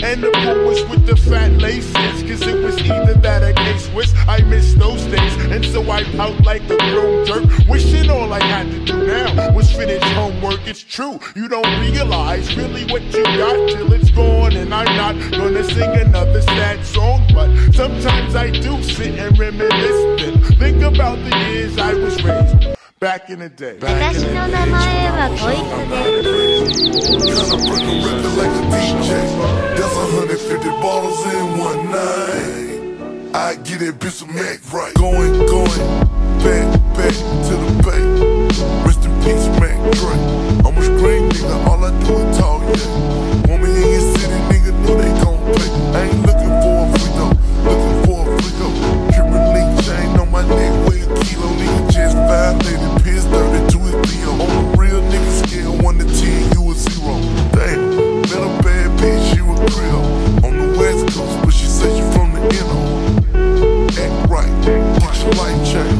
[0.02, 4.12] and the boys with the fat laces, cause it was either that or K-Swiss.
[4.28, 8.42] I miss those days, and so I pout like a grown jerk, wishing all I
[8.42, 10.66] had to do now was finish homework.
[10.66, 15.14] It's true, you don't realize really what you got till it's gone, and I'm not
[15.32, 21.16] gonna sing another sad song, but sometimes I do sit and reminisce and think about
[21.16, 22.75] the years I was raised
[23.05, 23.77] back in the day.
[23.79, 26.91] 私の名前はこいつです。
[29.75, 32.61] That's 150 bottles in one night.
[33.33, 34.93] I get that bitch some Mac right.
[34.95, 35.83] Going, going,
[36.43, 37.15] back, back
[37.47, 38.03] to the bay.
[38.85, 40.15] Rest in peace, Mac Dre.
[40.67, 43.47] I'm a scream nigga, all I do is talk, yeah.
[43.47, 45.69] Want me in your city, nigga, know they gon' play.
[45.95, 47.31] I ain't looking for a free throw,
[47.65, 48.71] looking for a free throw.
[49.15, 52.94] Cuban link chain on my neck, weigh a kilo, nigga, chest violated,
[54.06, 54.32] piss 32 is PO.
[54.32, 57.14] On a real nigga scale, 1 to 10, you a zero.
[57.52, 60.02] Damn, met a bad bitch, she was real.
[60.44, 62.80] On the west coast, but she said she from the NO.
[63.98, 65.95] Act right, get your life change.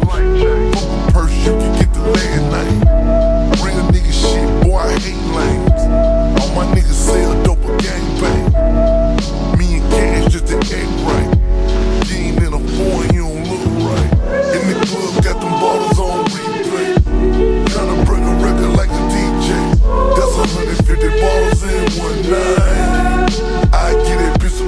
[21.99, 23.33] One night.
[23.73, 24.61] I get that bitch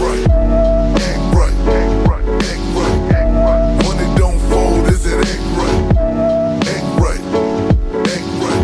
[0.00, 0.26] right.
[1.34, 1.54] Right.
[1.54, 1.54] Right.
[2.06, 2.24] Right.
[4.16, 5.16] Don't fold, is it
[5.58, 5.80] right?
[7.00, 7.20] Right.
[8.40, 8.60] Right.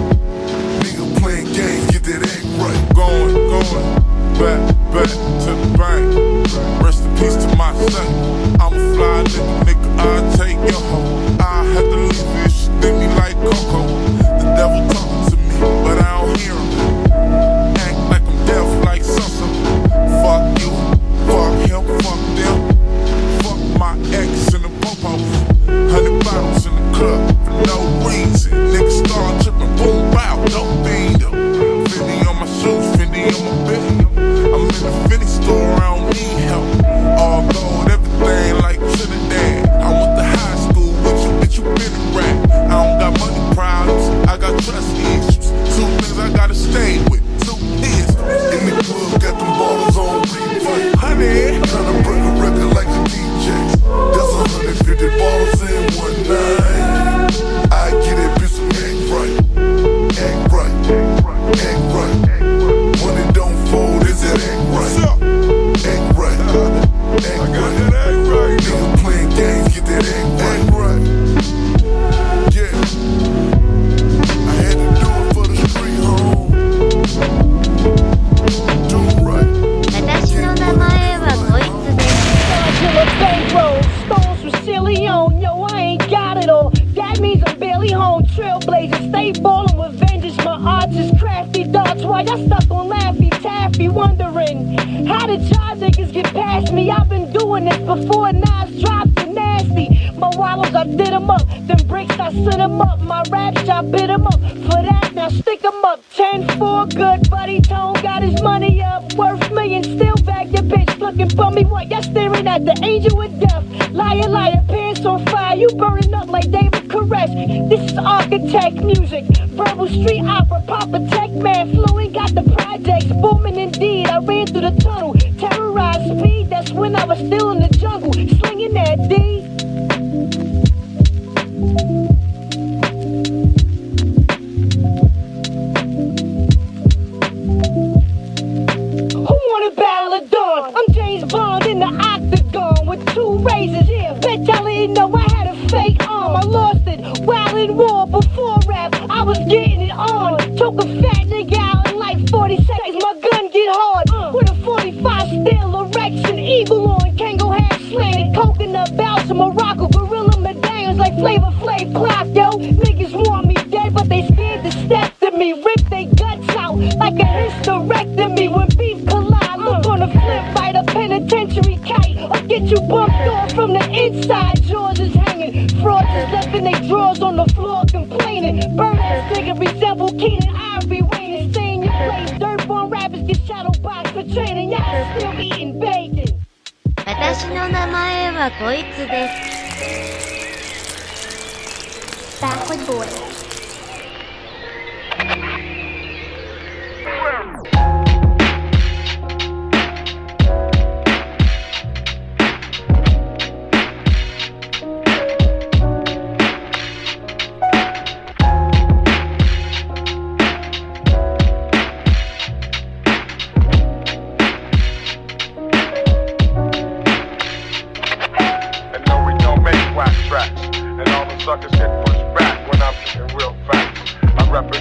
[0.80, 2.20] Nigga playing games, get that
[2.58, 2.94] right.
[2.94, 3.86] Going, going,
[4.38, 4.60] back,
[4.92, 5.10] back
[5.44, 6.82] to the bank.
[6.82, 8.29] Rest in peace to my son.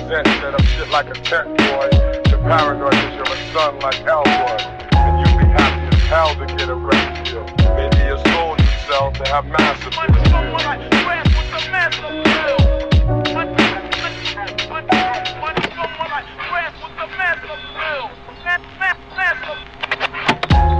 [0.09, 1.85] sense that I'm shit like a tech boy.
[2.33, 4.57] The paranoid is you're a son like Elroy.
[4.97, 7.45] And you'll be happy as hell to get a record deal.
[7.77, 9.93] Maybe you sold yourself to have massive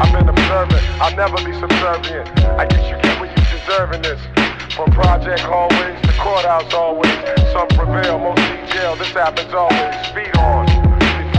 [0.02, 2.28] I'm an observant, I'll never be subservient.
[2.58, 4.20] I guess you get what you deserve in this.
[4.74, 7.16] From Project Hallways courthouse always.
[7.52, 8.96] Some prevail, most in jail.
[8.96, 9.96] This happens always.
[10.08, 10.66] Speed on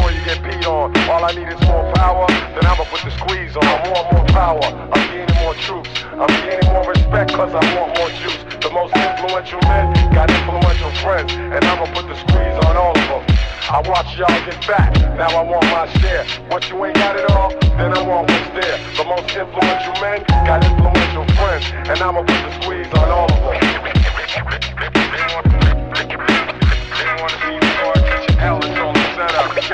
[0.00, 0.96] before you get peed on.
[1.08, 3.64] All I need is more power, then I'ma put the squeeze on.
[3.64, 5.90] I want more power, I'm gaining more troops.
[6.16, 8.40] I'm gaining more respect cause I want more juice.
[8.60, 13.08] The most influential men got influential friends, and I'ma put the squeeze on all of
[13.08, 13.36] them.
[13.70, 16.24] I watch y'all get fat, now I want my share.
[16.48, 18.76] What you ain't got it all, then I want what's there.
[18.96, 23.60] The most influential men got influential friends, and I'ma put the squeeze on all of
[23.60, 23.79] them.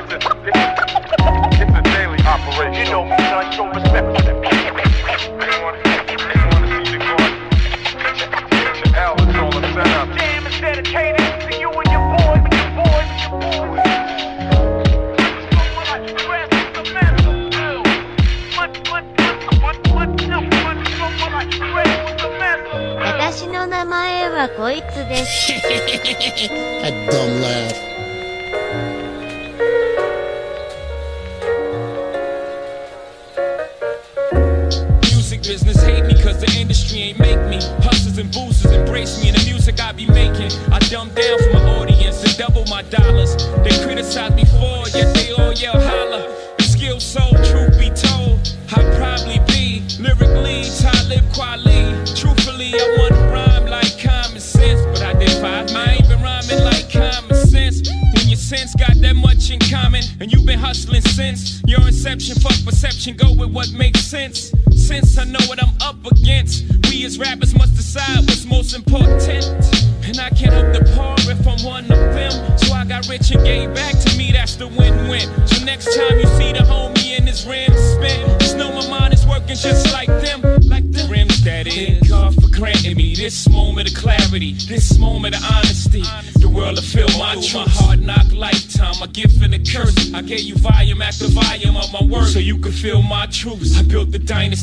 [0.09, 2.75] It's a daily operation.
[2.75, 4.36] You know me, son, show respect.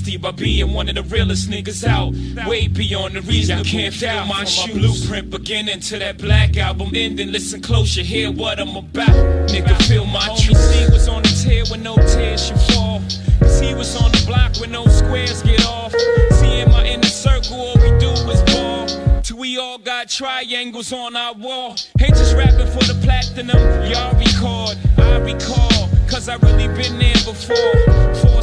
[0.01, 2.13] Built by being one of the realest niggas out.
[2.47, 4.73] Way beyond the reason you can't feel my shoe.
[4.73, 7.31] Blueprint beginning to that black album ending.
[7.31, 9.09] Listen close, you hear what I'm about.
[9.49, 10.57] Nigga, feel my truth.
[10.57, 13.01] C was on the tear when no tears should fall.
[13.39, 15.93] Cause he was on the block when no squares get off.
[16.31, 18.87] Seeing my inner circle, all we do is ball.
[19.21, 21.75] Till we all got triangles on our wall.
[21.99, 23.57] Ain't just rapping for the platinum.
[23.91, 25.89] Y'all record, I recall.
[26.09, 28.13] Cause I really been there before.
[28.21, 28.42] Four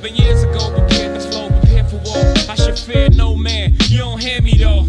[0.00, 0.70] seven years ago.
[0.70, 2.34] Prepared to flow, prepared for war.
[2.48, 3.74] I should fear no man.
[3.88, 4.84] You don't hear me though.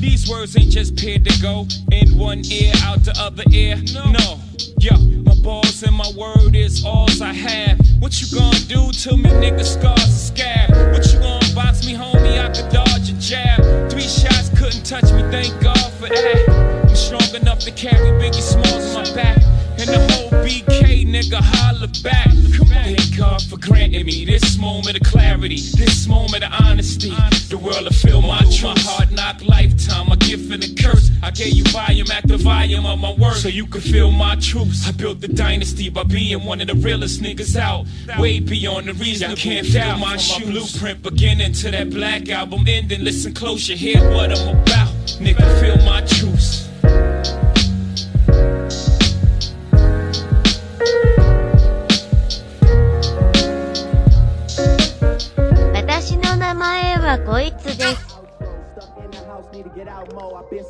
[0.00, 3.76] These words ain't just paired to go in one ear, out the other ear.
[3.94, 4.38] No,
[4.78, 7.78] yo, my balls and my word is alls I have.
[8.00, 9.64] What you gonna do to me, nigga?
[9.64, 10.70] Scars and scab.
[10.92, 12.40] What you gonna box me, homie?
[12.40, 13.90] I could dodge a jab.
[13.90, 16.84] Three shots couldn't touch me, thank God for that.
[16.88, 19.49] I'm strong enough to carry Biggie Smalls on my back.
[19.80, 22.28] And the whole BK nigga holler back.
[22.68, 27.14] Thank God for granting me this moment of clarity, this moment of honesty.
[27.48, 28.76] The world will feel my truth.
[28.76, 31.10] My hard knock lifetime, my gift and a curse.
[31.22, 34.84] I gave you volume after volume of my work so you could feel my truth.
[34.86, 37.86] I built the dynasty by being one of the realest niggas out.
[38.18, 40.44] Way beyond the reason you can't feel my shoe.
[40.44, 43.02] Blueprint beginning to that black album ending.
[43.02, 44.92] Listen close, you hear what I'm about.
[45.18, 46.69] Nigga, feel my truth.
[60.40, 60.64] I've been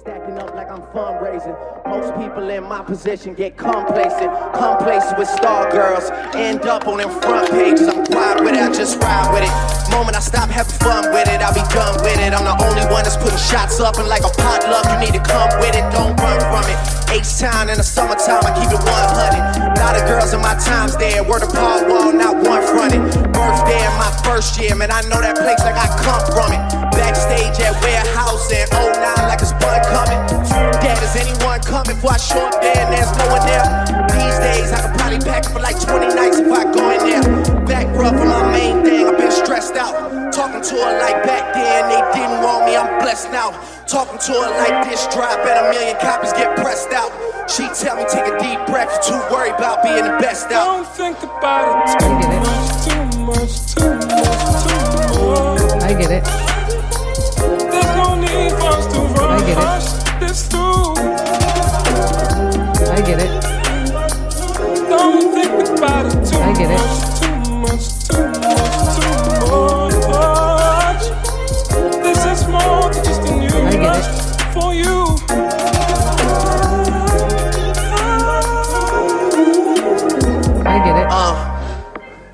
[0.71, 1.59] I'm fundraising.
[1.83, 4.31] Most people in my position get complacent.
[4.55, 6.07] Complacent with star girls.
[6.39, 7.89] End up on them front pages.
[7.89, 9.51] I'm quiet with it, I just ride with it.
[9.91, 12.31] Moment I stop having fun with it, I'll be done with it.
[12.31, 14.87] I'm the only one that's putting shots up and like a potluck.
[14.95, 16.79] You need to come with it, don't run from it.
[17.11, 19.75] H town in the summertime, I keep it 100.
[19.75, 23.03] Lot of girls in my times there, word of Paul wall, not one fronted.
[23.35, 26.63] Birthday in my first year, man, I know that place like I come from it.
[26.95, 30.60] Backstage at warehouse and 09 like it's bun coming.
[30.81, 33.65] Dad, is anyone coming before I show up there and there's no one there?
[34.12, 37.24] These days, I could probably pack for like 20 nights if I go in there.
[37.66, 39.95] Back rough on my main thing, I've been stressed out.
[40.32, 43.51] Talking to her like back then, they didn't want me, I'm blessed now.
[43.87, 47.11] Talking to her like this drop and a million copies get pressed out.
[47.51, 50.65] She tell me take a deep breath, you too worried about being the best out.
[50.65, 55.82] Don't think about it too much, too much, too much, too much.
[55.82, 56.24] I get it.
[57.70, 60.00] There's no need for us to I get it.
[63.11, 63.43] Get it.
[64.89, 66.78] Don't think about it too I get it.
[66.78, 71.05] much, too much, too much, too much.
[72.05, 75.19] This is more than just a new I get lust for you.
[80.62, 81.09] I get it.
[81.11, 81.35] Uh,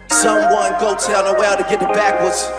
[0.09, 2.51] someone go tell Noel to get the backwards.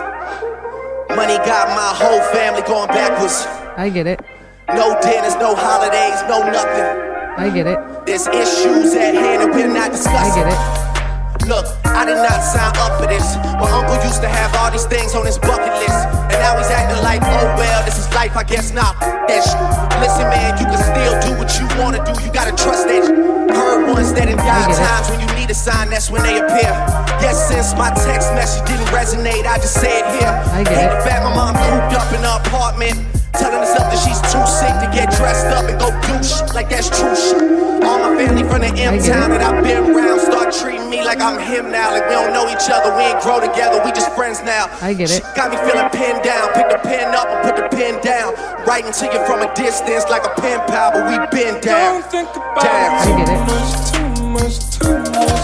[1.16, 3.46] Money got my whole family going backwards.
[3.78, 4.22] I get it.
[4.70, 7.14] No dinners, no holidays, no nothing.
[7.38, 7.97] I get it.
[8.08, 11.44] There's issues at hand and we're not I get it.
[11.44, 13.36] Look, I did not sign up for this.
[13.60, 16.08] My uncle used to have all these things on his bucket list.
[16.32, 18.96] And now he's acting like, oh well, this is life, I guess not.
[19.04, 19.60] That shit.
[20.00, 22.16] Listen, man, you can still do what you wanna do.
[22.24, 23.04] You gotta trust that.
[23.04, 23.12] shit.
[23.52, 26.72] Heard once that in dire times when you need a sign, that's when they appear.
[27.20, 30.32] Yes, since my text message didn't resonate, I just say it here.
[30.56, 30.96] I get Hate it.
[30.96, 33.17] the fact my mom cooped up in her apartment.
[33.34, 36.70] Telling herself that she's too sick to get dressed up and go do shit like
[36.70, 37.84] that's true shit.
[37.84, 41.20] All my family from the M town that I've been around start treating me like
[41.20, 41.92] I'm him now.
[41.92, 44.68] Like we don't know each other, we ain't grow together, we just friends now.
[44.82, 45.22] I get it.
[45.36, 46.52] Got me feeling pinned down.
[46.54, 48.34] Pick the pen up and put the pen down.
[48.66, 52.02] Writing to you from a distance like a pen pal, but we been down.
[52.02, 53.22] Don't think about Down.
[53.22, 55.40] it too much, too much, too much,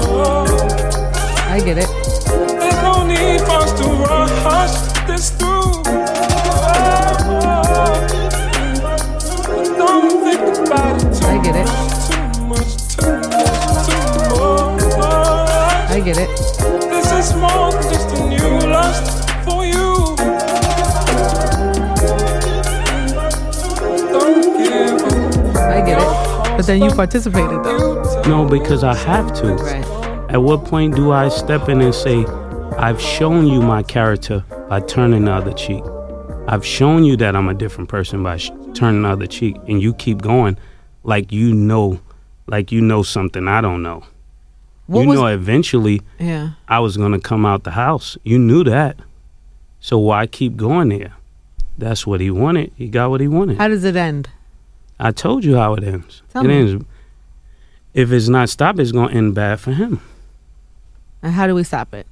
[0.00, 0.94] too much.
[1.52, 1.88] I get it.
[2.58, 3.86] There's no need for us to
[4.44, 5.51] rush this through.
[11.42, 11.66] Get it.
[12.46, 15.90] much, too much, too much.
[15.90, 16.28] I get it.
[16.90, 20.16] This is more than just a new lust for you.
[24.10, 25.56] Don't give up.
[25.56, 26.56] I get it.
[26.56, 28.22] But then you participated though.
[28.26, 29.56] No, because I have to.
[30.30, 32.24] At what point do I step in and say,
[32.78, 35.82] I've shown you my character by turning the other cheek?
[36.48, 39.82] I've shown you that I'm a different person by sh- turning the other cheek, and
[39.82, 40.56] you keep going
[41.04, 42.00] like you know,
[42.46, 44.04] like you know something I don't know.
[44.86, 46.50] What you was- know, eventually Yeah.
[46.68, 48.16] I was gonna come out the house.
[48.24, 48.98] You knew that,
[49.80, 51.12] so why keep going there?
[51.78, 52.72] That's what he wanted.
[52.76, 53.58] He got what he wanted.
[53.58, 54.28] How does it end?
[55.00, 56.22] I told you how it ends.
[56.32, 56.54] Tell it me.
[56.58, 56.84] ends.
[57.94, 60.00] If it's not stopped, it's gonna end bad for him.
[61.22, 62.06] And how do we stop it?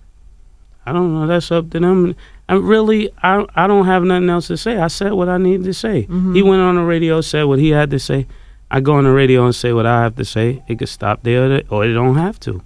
[0.87, 1.27] I don't know.
[1.27, 2.15] That's up to them.
[2.49, 4.79] I really, I, I don't have nothing else to say.
[4.79, 6.07] I said what I needed to say.
[6.09, 6.35] Mhm.
[6.35, 8.27] He went on the radio, said what he had to say.
[8.71, 10.63] I go on the radio and say what I have to say.
[10.69, 12.63] It could stop there, or it don't have to.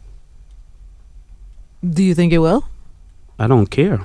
[1.89, 2.65] Do you think it will?
[3.39, 4.01] I don't care.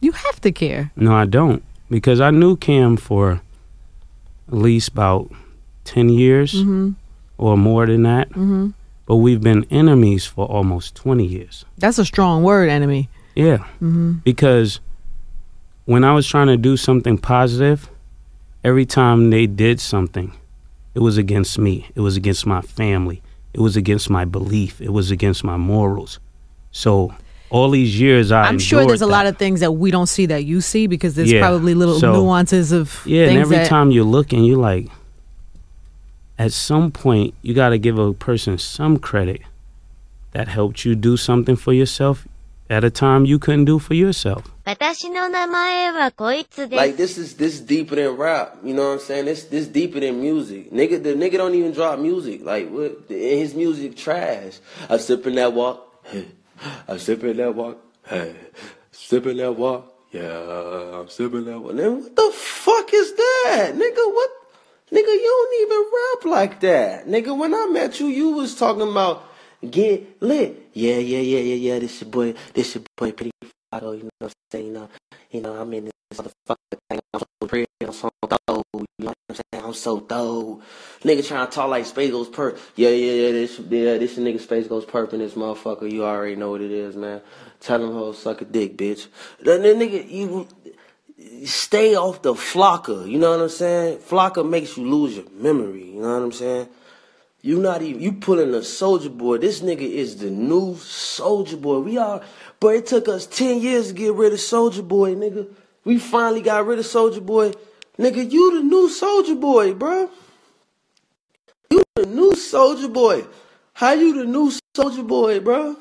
[0.00, 0.90] You have to care.
[0.96, 3.40] No, I don't, because I knew Cam for
[4.48, 5.30] at least about
[5.84, 6.94] ten years Mhm.
[7.38, 8.30] or more than that.
[8.30, 8.74] Mhm.
[9.06, 11.64] But we've been enemies for almost twenty years.
[11.78, 13.08] That's a strong word, enemy.
[13.34, 13.58] Yeah.
[13.80, 14.22] Mhm.
[14.24, 14.80] Because
[15.84, 17.88] when I was trying to do something positive,
[18.64, 20.32] every time they did something,
[20.96, 21.74] it was against me.
[21.94, 23.20] It was against my family.
[23.52, 24.80] It was against my belief.
[24.80, 26.18] It was against my morals.
[26.72, 27.12] So
[27.50, 29.10] all these years I I'm sure there's a that.
[29.18, 31.40] lot of things that we don't see that you see because there's Yeah.
[31.40, 34.88] probably little So- nuances of Yeah, and every that, time you look and you're like
[36.38, 39.42] at some point you got to give a person some credit
[40.32, 42.26] that helped you do something for yourself
[42.68, 44.44] at a time you couldn't do for yourself.
[44.66, 45.04] Like this
[47.18, 49.26] is this deeper than rap, you know what I'm saying?
[49.26, 50.72] This this deeper than music.
[50.72, 52.42] Nigga the nigga don't even drop music.
[52.42, 54.58] Like what his music trash.
[54.88, 55.82] I sipping that walk.
[56.88, 58.34] I sipping that walk, hey.
[59.08, 61.76] That walk, yeah, I'm sipping that walk.
[61.76, 63.72] Then what the fuck is that?
[63.74, 64.30] Nigga, what
[64.90, 67.06] nigga you don't even rap like that.
[67.06, 69.22] Nigga, when I met you, you was talking about
[69.68, 70.70] get lit.
[70.72, 71.78] Yeah, yeah, yeah, yeah, yeah.
[71.78, 72.34] This your boy.
[72.52, 73.12] This your boy.
[73.12, 73.32] Pretty
[73.72, 74.66] Fado, you know what I'm saying?
[74.66, 74.88] You know,
[75.30, 76.56] you know, I'm in this motherfucker.
[76.90, 78.64] I'm so pretty, I'm so dope.
[78.74, 79.64] You know what I'm saying?
[79.64, 80.62] I'm so dope.
[81.02, 82.58] Nigga trying to talk like Space Goes Perp.
[82.76, 83.32] Yeah, yeah, yeah.
[83.32, 85.90] This, yeah, this nigga Space Goes Perp in this motherfucker.
[85.90, 87.22] You already know what it is, man.
[87.60, 89.08] Tell them hoes suck a dick, bitch.
[89.40, 90.46] Then nigga, you
[91.46, 93.08] stay off the flocker.
[93.08, 93.98] You know what I'm saying?
[93.98, 95.90] Flocker makes you lose your memory.
[95.90, 96.68] You know what I'm saying?
[97.46, 99.38] You not even you pulling a soldier boy.
[99.38, 101.78] This nigga is the new soldier boy.
[101.78, 102.20] We are,
[102.58, 105.46] but it took us ten years to get rid of soldier boy, nigga.
[105.84, 107.52] We finally got rid of soldier boy,
[108.00, 108.28] nigga.
[108.32, 110.10] You the new soldier boy, bro.
[111.70, 113.24] You the new soldier boy.
[113.74, 115.76] How you the new soldier boy, bro?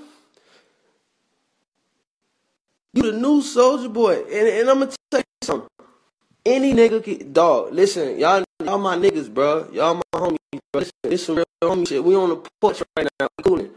[2.94, 5.70] You the new soldier boy, and, and I'm gonna tell you something.
[6.46, 7.74] Any nigga can, dog.
[7.74, 9.68] Listen, y'all, y'all my niggas, bro.
[9.74, 10.84] Y'all my homies, bro.
[11.04, 12.04] This some real homie shit.
[12.04, 13.72] We on the porch right now, cooling.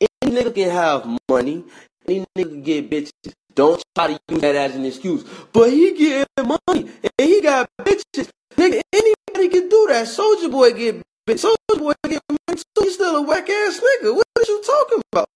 [0.00, 1.64] Any nigga can have money.
[2.06, 3.32] Any nigga can get bitches.
[3.54, 5.24] Don't try to use that as an excuse.
[5.52, 8.28] But he getting money and he got bitches.
[8.56, 10.08] Nigga, anybody can do that.
[10.08, 11.38] Soldier boy get bitch.
[11.38, 12.60] Soldier boy get money.
[12.60, 12.82] too.
[12.82, 14.14] He's still a whack ass nigga.
[14.14, 15.28] What is you talking about?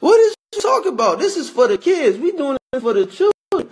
[0.00, 1.18] What is you talking about?
[1.18, 2.18] This is for the kids.
[2.18, 3.70] We doing it for the children.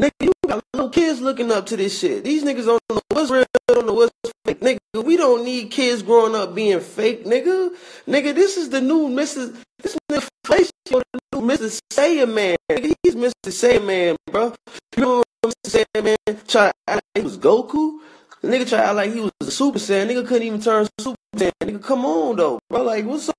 [0.00, 2.22] Nigga, you got little kids looking up to this shit.
[2.22, 4.12] These niggas don't know what's real, don't know what's
[4.44, 4.60] fake.
[4.60, 7.74] Nigga, we don't need kids growing up being fake, nigga.
[8.06, 9.56] Nigga, this is the new Mrs.
[9.78, 10.28] This nigga
[10.84, 11.02] the
[11.32, 11.80] new Mr.
[11.92, 12.56] Saiyan Man.
[12.70, 13.32] Nigga, he's Mr.
[13.46, 14.54] Saiyan Man, bro.
[14.96, 15.84] You remember when Mr.
[15.94, 16.16] Saiyan Man
[16.46, 17.98] tried to act like he was Goku?
[18.42, 20.08] The nigga tried to act like he was a Super Saiyan.
[20.08, 21.52] Nigga couldn't even turn Super Saiyan.
[21.62, 22.82] Nigga, come on though, bro.
[22.82, 23.30] Like, what's